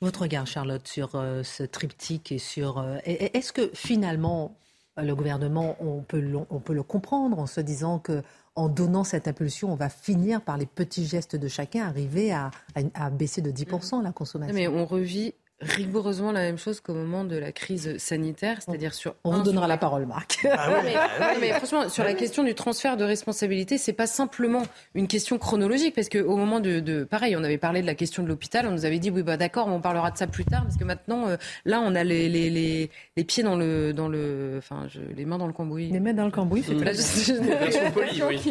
[0.00, 2.78] Votre regard, Charlotte, sur euh, ce triptyque et sur...
[2.78, 4.56] Euh, est-ce que finalement,
[5.02, 8.22] le gouvernement, on peut, on peut le comprendre en se disant que
[8.56, 12.50] en donnant cette impulsion, on va finir par les petits gestes de chacun arriver à,
[12.94, 14.54] à baisser de 10% la consommation.
[14.54, 19.14] Mais on revit rigoureusement la même chose qu'au moment de la crise sanitaire, c'est-à-dire sur.
[19.24, 20.46] On vous donnera la parole, Marc.
[20.50, 20.82] Ah
[21.20, 24.62] ah mais, franchement, sur la question du transfert de responsabilité, c'est pas simplement
[24.94, 28.28] une question chronologique, parce qu'au moment de, pareil, on avait parlé de la question de
[28.28, 30.76] l'hôpital, on nous avait dit oui bah d'accord, on parlera de ça plus tard, parce
[30.76, 34.56] que maintenant, euh, là, on a les, les, les, les, pieds dans le dans le,
[34.58, 34.86] enfin,
[35.16, 35.88] les mains dans le cambouis.
[35.88, 36.84] Les mains dans le cambouis, c'est mmh.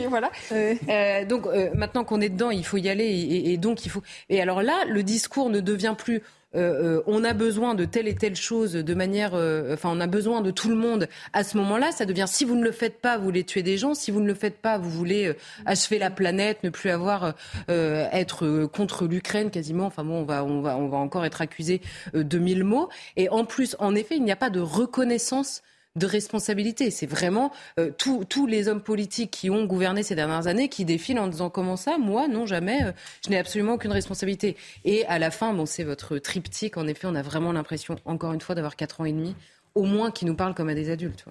[0.10, 0.32] Voilà.
[0.52, 3.90] Euh, donc euh, maintenant qu'on est dedans, il faut y aller, et, et donc il
[3.90, 4.02] faut.
[4.30, 6.22] Et alors là, le discours ne devient plus
[6.58, 10.00] euh, euh, on a besoin de telle et telle chose de manière, euh, enfin, on
[10.00, 12.72] a besoin de tout le monde à ce moment-là, ça devient si vous ne le
[12.72, 15.34] faites pas, vous voulez tuer des gens, si vous ne le faites pas, vous voulez
[15.66, 17.36] achever la planète, ne plus avoir
[17.68, 19.86] être contre l'Ukraine quasiment.
[19.86, 21.82] Enfin bon, on va, on va, on va encore être accusé
[22.14, 22.90] de mille mots.
[23.16, 25.62] Et en plus, en effet, il n'y a pas de reconnaissance
[25.96, 26.92] de responsabilité.
[26.92, 31.20] C'est vraiment euh, tous les hommes politiques qui ont gouverné ces dernières années qui défilent
[31.20, 31.98] en disant comment ça?
[31.98, 32.84] Moi, non, jamais.
[32.84, 32.92] Euh,
[33.26, 34.58] je n'ai absolument aucune responsabilité.
[34.86, 36.78] Et à la fin, bon, c'est votre triptyque.
[36.78, 39.36] En effet, on a vraiment l'impression, encore une fois, d'avoir 4 ans et demi,
[39.76, 41.26] au moins qui nous parlent comme à des adultes.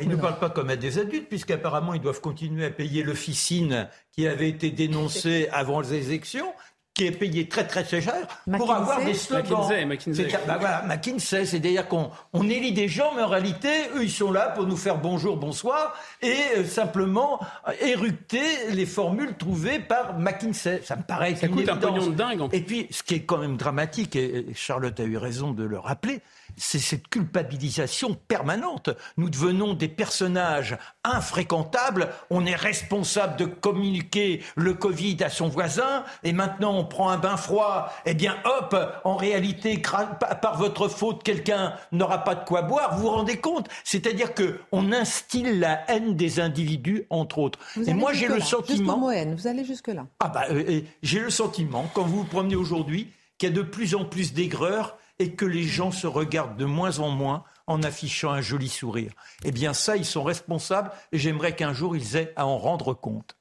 [0.00, 3.88] Ils ne parlent pas comme à des adultes, puisqu'apparemment, ils doivent continuer à payer l'officine
[4.12, 6.52] qui avait été dénoncé avant les élections
[6.94, 8.14] qui est payé très très cher
[8.56, 9.58] pour avoir des slogans.
[9.58, 10.28] McKinsey, McKinsey.
[10.46, 14.30] Bah voilà, McKinsey, c'est-à-dire qu'on on élit des gens, mais en réalité, eux, ils sont
[14.30, 20.18] là pour nous faire bonjour, bonsoir, et euh, simplement euh, éructer les formules trouvées par
[20.18, 20.82] McKinsey.
[20.84, 22.40] Ça me paraît Ça coûte un pognon de dingue.
[22.40, 25.64] En et puis, ce qui est quand même dramatique, et Charlotte a eu raison de
[25.64, 26.20] le rappeler,
[26.56, 28.90] c'est cette culpabilisation permanente.
[29.16, 36.04] Nous devenons des personnages infréquentables, on est responsable de communiquer le Covid à son voisin,
[36.22, 41.22] et maintenant on prend un bain froid, eh bien hop, en réalité, par votre faute,
[41.22, 43.68] quelqu'un n'aura pas de quoi boire, vous vous rendez compte?
[43.84, 47.58] C'est-à-dire que on instille la haine des individus, entre autres.
[47.86, 48.98] et moi j'ai le sentiment...
[49.34, 50.06] Vous allez jusque-là.
[50.20, 53.62] Ah bah, euh, j'ai le sentiment, quand vous vous promenez aujourd'hui, qu'il y a de
[53.62, 57.82] plus en plus d'aigreur et que les gens se regardent de moins en moins en
[57.82, 59.12] affichant un joli sourire.
[59.44, 62.94] Eh bien ça, ils sont responsables et j'aimerais qu'un jour ils aient à en rendre
[62.94, 63.36] compte.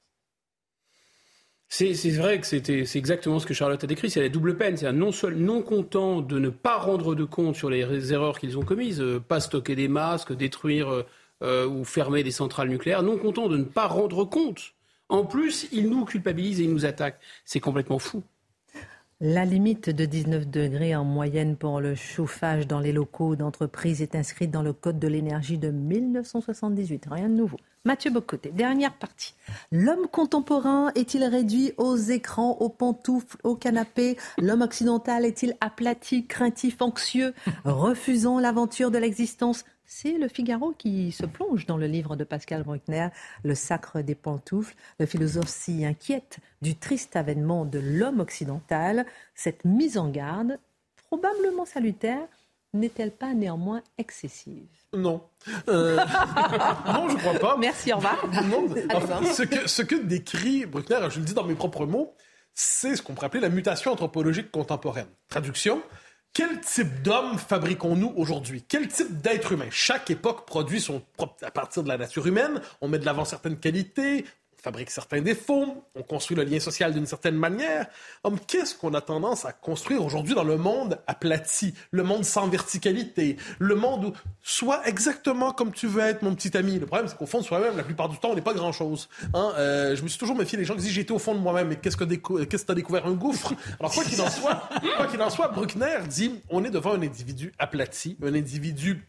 [1.76, 4.78] C'est vrai que c'est exactement ce que Charlotte a décrit, c'est la double peine.
[4.78, 8.59] C'est non, seul, non content de ne pas rendre de compte sur les erreurs qu'ils
[8.59, 11.03] ont commises, euh, pas stocker des masques, détruire euh,
[11.41, 14.76] euh, ou fermer des centrales nucléaires, non content de ne pas rendre compte.
[15.09, 17.19] En plus, ils nous culpabilisent et ils nous attaquent.
[17.43, 18.21] C'est complètement fou.
[19.26, 24.15] La limite de 19 degrés en moyenne pour le chauffage dans les locaux d'entreprise est
[24.15, 27.05] inscrite dans le Code de l'énergie de 1978.
[27.09, 27.55] Rien de nouveau.
[27.86, 29.34] Mathieu Bocoté, dernière partie.
[29.71, 36.82] L'homme contemporain est-il réduit aux écrans, aux pantoufles, au canapé L'homme occidental est-il aplati, craintif,
[36.82, 39.63] anxieux, refusant l'aventure de l'existence?
[39.86, 43.10] C'est le Figaro qui se plonge dans le livre de Pascal Bruckner,
[43.44, 44.76] Le sacre des pantoufles.
[45.00, 49.06] Le philosophe s'y inquiète du triste avènement de l'homme occidental.
[49.36, 50.58] Cette mise en garde,
[50.96, 52.28] probablement salutaire,
[52.74, 54.68] n'est-elle pas néanmoins excessive?
[54.94, 55.22] Non.
[55.68, 55.96] Euh,
[56.88, 57.58] non, je crois pas.
[57.58, 58.18] Merci, au revoir.
[59.34, 62.16] ce, que, ce que décrit Bruckner, je le dis dans mes propres mots,
[62.54, 65.08] c'est ce qu'on pourrait appeler la mutation anthropologique contemporaine.
[65.30, 65.82] Traduction,
[66.34, 68.64] quel type d'homme fabriquons-nous aujourd'hui?
[68.68, 69.68] Quel type d'être humain?
[69.70, 72.60] Chaque époque produit son propre, à partir de la nature humaine.
[72.82, 74.26] On met de l'avant certaines qualités,
[74.64, 77.86] fabrique certains défauts, on construit le lien social d'une certaine manière.
[78.47, 83.36] Qu'est-ce qu'on a tendance à construire aujourd'hui dans le monde aplati, le monde sans verticalité,
[83.59, 86.80] le monde où sois exactement comme tu veux être, mon petit ami.
[86.80, 89.09] Le problème, c'est qu'au fond de soi-même, la plupart du temps, on n'est pas grand-chose.
[89.34, 89.51] Hein?
[89.57, 91.68] Euh, je me suis toujours méfié des gens qui disent j'étais au fond de moi-même,
[91.68, 93.53] mais qu'est-ce que que t'as découvert un gouffre?
[93.80, 94.70] Alors quoi qu'il en soit,
[95.20, 99.03] en soit, Bruckner dit on est devant un individu aplati, un individu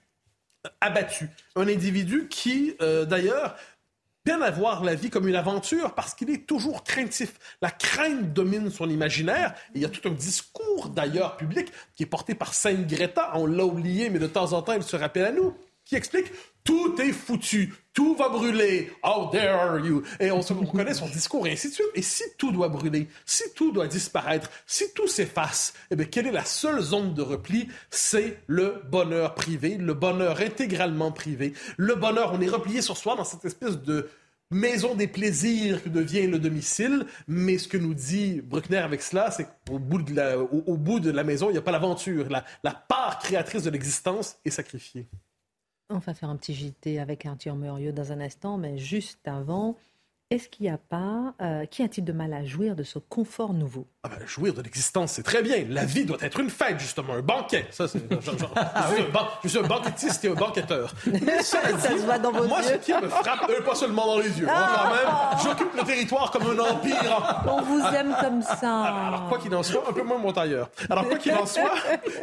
[0.81, 3.57] abattu, un individu qui, euh, d'ailleurs,
[4.25, 7.35] bien à voir la vie comme une aventure parce qu'il est toujours craintif.
[7.61, 9.55] La crainte domine son imaginaire.
[9.75, 13.33] il y a tout un discours d'ailleurs public qui est porté par Sainte Greta.
[13.35, 15.55] On l'a oublié, mais de temps en temps, elle se rappelle à nous,
[15.85, 16.33] qui explique
[16.65, 20.03] tout est foutu, tout va brûler, how dare you?
[20.19, 21.87] Et on, se, connaît son discours et ainsi de suite.
[21.95, 26.27] Et si tout doit brûler, si tout doit disparaître, si tout s'efface, eh bien, quelle
[26.27, 27.69] est la seule zone de repli?
[27.91, 31.53] C'est le bonheur privé, le bonheur intégralement privé.
[31.77, 34.09] Le bonheur, on est replié sur soi dans cette espèce de
[34.51, 37.05] maison des plaisirs que devient le domicile.
[37.29, 40.99] Mais ce que nous dit Bruckner avec cela, c'est qu'au bout, de la, au, bout
[40.99, 42.31] de la maison, il n'y a pas l'aventure.
[42.31, 45.07] La, la part créatrice de l'existence est sacrifiée.
[45.89, 49.77] On va faire un petit JT avec Arthur Murieux dans un instant, mais juste avant,
[50.31, 53.55] est-ce qu'il n'y a pas, euh, qui a-t-il de mal à jouir de ce confort
[53.55, 53.87] nouveau?
[54.07, 55.65] Ah ben, Jouir de l'existence, c'est très bien.
[55.71, 57.67] La vie doit être une fête, justement, un banquet.
[57.71, 58.03] Ça, c'est,
[58.55, 58.89] ah
[59.43, 60.93] je, suis un banquetiste et un banquetteur.
[61.41, 62.69] ça, se voit dans vos Moi, yeux.
[62.69, 66.31] ce qui me frappe, euh, pas seulement dans les yeux, quand même, j'occupe le territoire
[66.31, 67.41] comme un empire.
[67.47, 68.83] On vous aime comme ça.
[68.83, 70.69] Alors, quoi qu'il en soit, un peu moins mon tailleur.
[70.91, 71.73] Alors, quoi qu'il en soit,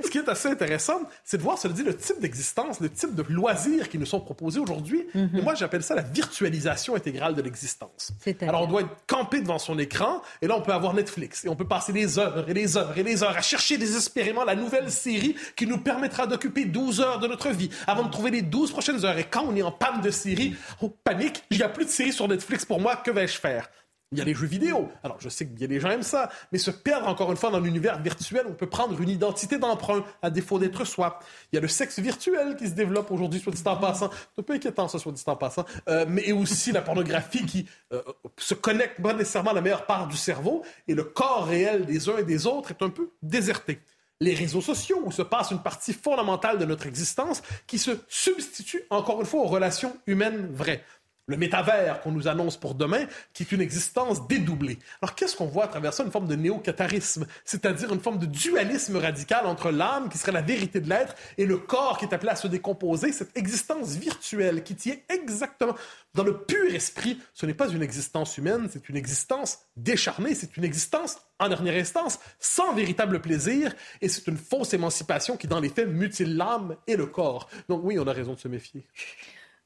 [0.03, 3.15] ce qui est assez intéressant, c'est de voir, se dire, le type d'existence, le type
[3.15, 5.07] de loisirs qui nous sont proposés aujourd'hui.
[5.15, 5.31] Mhm.
[5.35, 8.11] Et moi, j'appelle ça la virtualisation intégrale de l'existence.
[8.41, 11.49] Alors, on doit être campé devant son écran, et là, on peut avoir Netflix, et
[11.49, 14.55] on peut passer des heures et des heures et des heures à chercher désespérément la
[14.55, 18.41] nouvelle série qui nous permettra d'occuper 12 heures de notre vie avant de trouver les
[18.41, 19.17] 12 prochaines heures.
[19.17, 21.89] Et quand on est en panne de série, on panique, il n'y a plus de
[21.89, 23.69] série sur Netflix pour moi, que vais-je faire?
[24.13, 24.89] Il y a les jeux vidéo.
[25.03, 27.49] Alors, je sais que bien des gens aiment ça, mais se perdre encore une fois
[27.49, 31.19] dans l'univers virtuel, on peut prendre une identité d'emprunt à défaut d'être soi.
[31.51, 34.09] Il y a le sexe virtuel qui se développe aujourd'hui, soit dit en passant.
[34.11, 35.63] C'est un peu inquiétant, ça, soit dit en passant.
[35.87, 38.01] Euh, mais aussi la pornographie qui euh,
[38.35, 42.09] se connecte pas nécessairement à la meilleure part du cerveau et le corps réel des
[42.09, 43.79] uns et des autres est un peu déserté.
[44.19, 48.83] les réseaux sociaux, où se passe une partie fondamentale de notre existence qui se substitue
[48.89, 50.83] encore une fois aux relations humaines vraies
[51.31, 54.77] le métavers qu'on nous annonce pour demain, qui est une existence dédoublée.
[55.01, 56.03] Alors qu'est-ce qu'on voit à travers ça?
[56.03, 60.41] Une forme de néo-catharisme, c'est-à-dire une forme de dualisme radical entre l'âme, qui serait la
[60.41, 64.63] vérité de l'être, et le corps qui est appelé à se décomposer, cette existence virtuelle
[64.63, 65.75] qui tient exactement
[66.13, 67.19] dans le pur esprit.
[67.33, 71.75] Ce n'est pas une existence humaine, c'est une existence décharnée, c'est une existence, en dernière
[71.75, 76.75] instance, sans véritable plaisir, et c'est une fausse émancipation qui, dans les faits, mutile l'âme
[76.87, 77.47] et le corps.
[77.69, 78.85] Donc oui, on a raison de se méfier.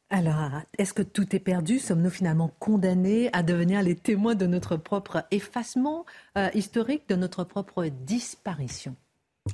[0.10, 1.80] Alors, est-ce que tout est perdu?
[1.80, 6.06] Sommes-nous finalement condamnés à devenir les témoins de notre propre effacement
[6.38, 8.96] euh, historique, de notre propre disparition?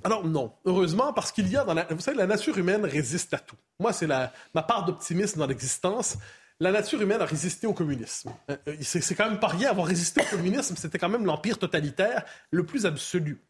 [0.03, 1.85] Alors non, heureusement, parce qu'il y a dans la...
[1.85, 3.55] Vous savez, la nature humaine résiste à tout.
[3.79, 6.17] Moi, c'est ma part d'optimisme dans l'existence.
[6.59, 8.31] La nature humaine a résisté au communisme.
[8.49, 11.57] Euh, euh, c'est quand même pas rien avoir résisté au communisme, c'était quand même l'empire
[11.57, 13.41] totalitaire le plus absolu.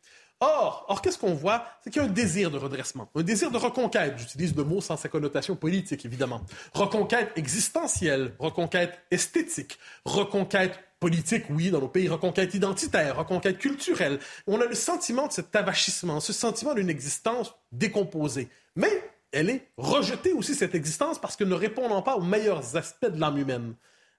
[0.42, 1.66] Or, or qu'est-ce qu'on voit?
[1.84, 4.16] C'est qu'il y a un désir de redressement, un désir de reconquête.
[4.18, 6.42] J'utilise le mot sans sa connotation politique, évidemment.
[6.74, 14.20] Reconquête existentielle, reconquête esthétique, reconquête politique, oui, dans nos pays, reconquête identitaire, reconquête culturelle.
[14.48, 18.50] On a le sentiment de cet avachissement, ce sentiment d'une existence décomposée.
[18.76, 18.92] Mais
[19.32, 23.20] elle est rejetée aussi, cette existence, parce que ne répondant pas aux meilleurs aspects de
[23.20, 23.76] l'âme humaine.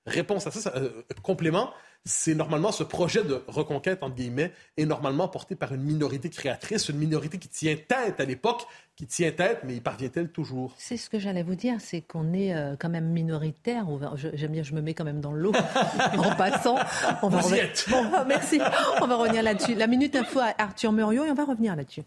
[0.06, 1.72] Réponse à ça, euh, complément,
[2.04, 6.88] c'est normalement ce projet de reconquête, entre guillemets, est normalement porté par une minorité créatrice,
[6.88, 10.74] une minorité qui tient tête à l'époque, qui tient tête, mais y parvient-elle toujours?
[10.78, 13.86] C'est ce que j'allais vous dire, c'est qu'on est, euh, quand même minoritaire.
[14.34, 15.52] J'aime bien, je me mets quand même dans l'eau
[16.18, 16.76] en passant.
[17.22, 17.68] On va revenir.
[17.88, 18.60] Bon, merci.
[19.00, 19.74] On va revenir là-dessus.
[19.74, 22.02] La minute info à Arthur Muriot et on va revenir là-dessus.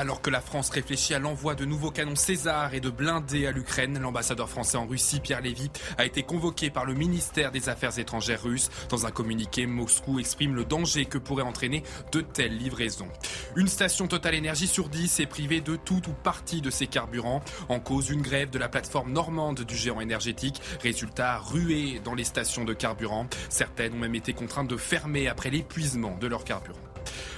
[0.00, 3.52] Alors que la France réfléchit à l'envoi de nouveaux canons César et de blindés à
[3.52, 7.98] l'Ukraine, l'ambassadeur français en Russie, Pierre Lévy, a été convoqué par le ministère des Affaires
[7.98, 8.70] étrangères russe.
[8.88, 11.82] Dans un communiqué, Moscou exprime le danger que pourrait entraîner
[12.12, 13.10] de telles livraisons.
[13.56, 17.42] Une station Total Énergie sur 10 est privée de tout ou partie de ses carburants.
[17.68, 20.62] En cause, une grève de la plateforme normande du géant énergétique.
[20.82, 23.26] Résultat, ruée dans les stations de carburant.
[23.50, 26.89] Certaines ont même été contraintes de fermer après l'épuisement de leur carburant.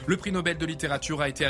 [0.07, 1.47] Le prix Nobel de littérature a été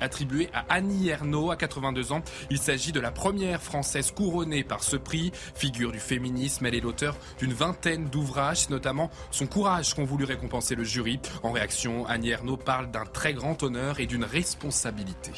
[0.00, 2.22] attribué à Annie Ernaux à 82 ans.
[2.50, 5.32] Il s'agit de la première française couronnée par ce prix.
[5.54, 10.74] Figure du féminisme, elle est l'auteur d'une vingtaine d'ouvrages, notamment son courage qu'ont voulu récompenser
[10.74, 11.20] le jury.
[11.42, 15.32] En réaction, Annie Ernaux parle d'un très grand honneur et d'une responsabilité.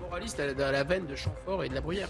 [0.00, 2.08] Moraliste à la veine de Chamfort et de la Bruyère.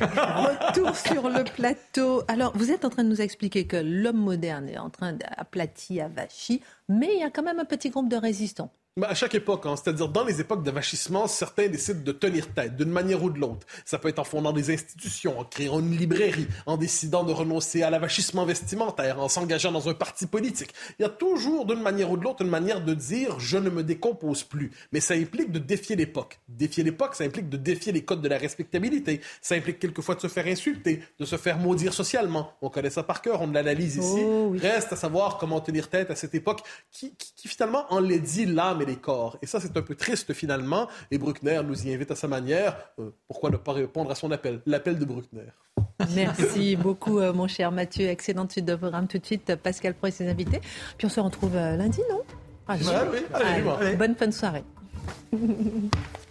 [0.00, 2.22] Retour sur le plateau.
[2.28, 6.06] Alors, vous êtes en train de nous expliquer que l'homme moderne est en train d'aplatir,
[6.06, 8.72] avachi, mais il y a quand même un petit groupe de résistants.
[9.04, 12.88] À chaque époque, hein, c'est-à-dire dans les époques d'avachissement, certains décident de tenir tête d'une
[12.88, 13.66] manière ou de l'autre.
[13.84, 17.82] Ça peut être en fondant des institutions, en créant une librairie, en décidant de renoncer
[17.82, 20.70] à l'avachissement vestimentaire, en s'engageant dans un parti politique.
[20.98, 23.68] Il y a toujours d'une manière ou de l'autre une manière de dire je ne
[23.68, 24.70] me décompose plus.
[24.92, 26.40] Mais ça implique de défier l'époque.
[26.48, 29.20] Défier l'époque, ça implique de défier les codes de la respectabilité.
[29.42, 32.54] Ça implique quelquefois de se faire insulter, de se faire maudire socialement.
[32.62, 34.22] On connaît ça par cœur, on l'analyse ici.
[34.24, 38.46] Oh Reste à savoir comment tenir tête à cette époque qui, qui, qui finalement enlaidit
[38.46, 39.38] l'âme les corps.
[39.42, 40.88] Et ça, c'est un peu triste finalement.
[41.10, 42.76] Et Bruckner nous y invite à sa manière.
[42.98, 44.60] Euh, pourquoi ne pas répondre à son appel?
[44.66, 45.50] L'appel de Bruckner.
[46.14, 48.08] Merci beaucoup, euh, mon cher Mathieu.
[48.08, 49.08] Excellente suite de programme.
[49.08, 50.60] Tout de suite, Pascal Pro et ses invités.
[50.96, 52.22] Puis on se retrouve euh, lundi, non?
[52.68, 52.76] Ah,
[53.12, 53.96] oui.
[53.96, 54.64] Bonne fin de soirée.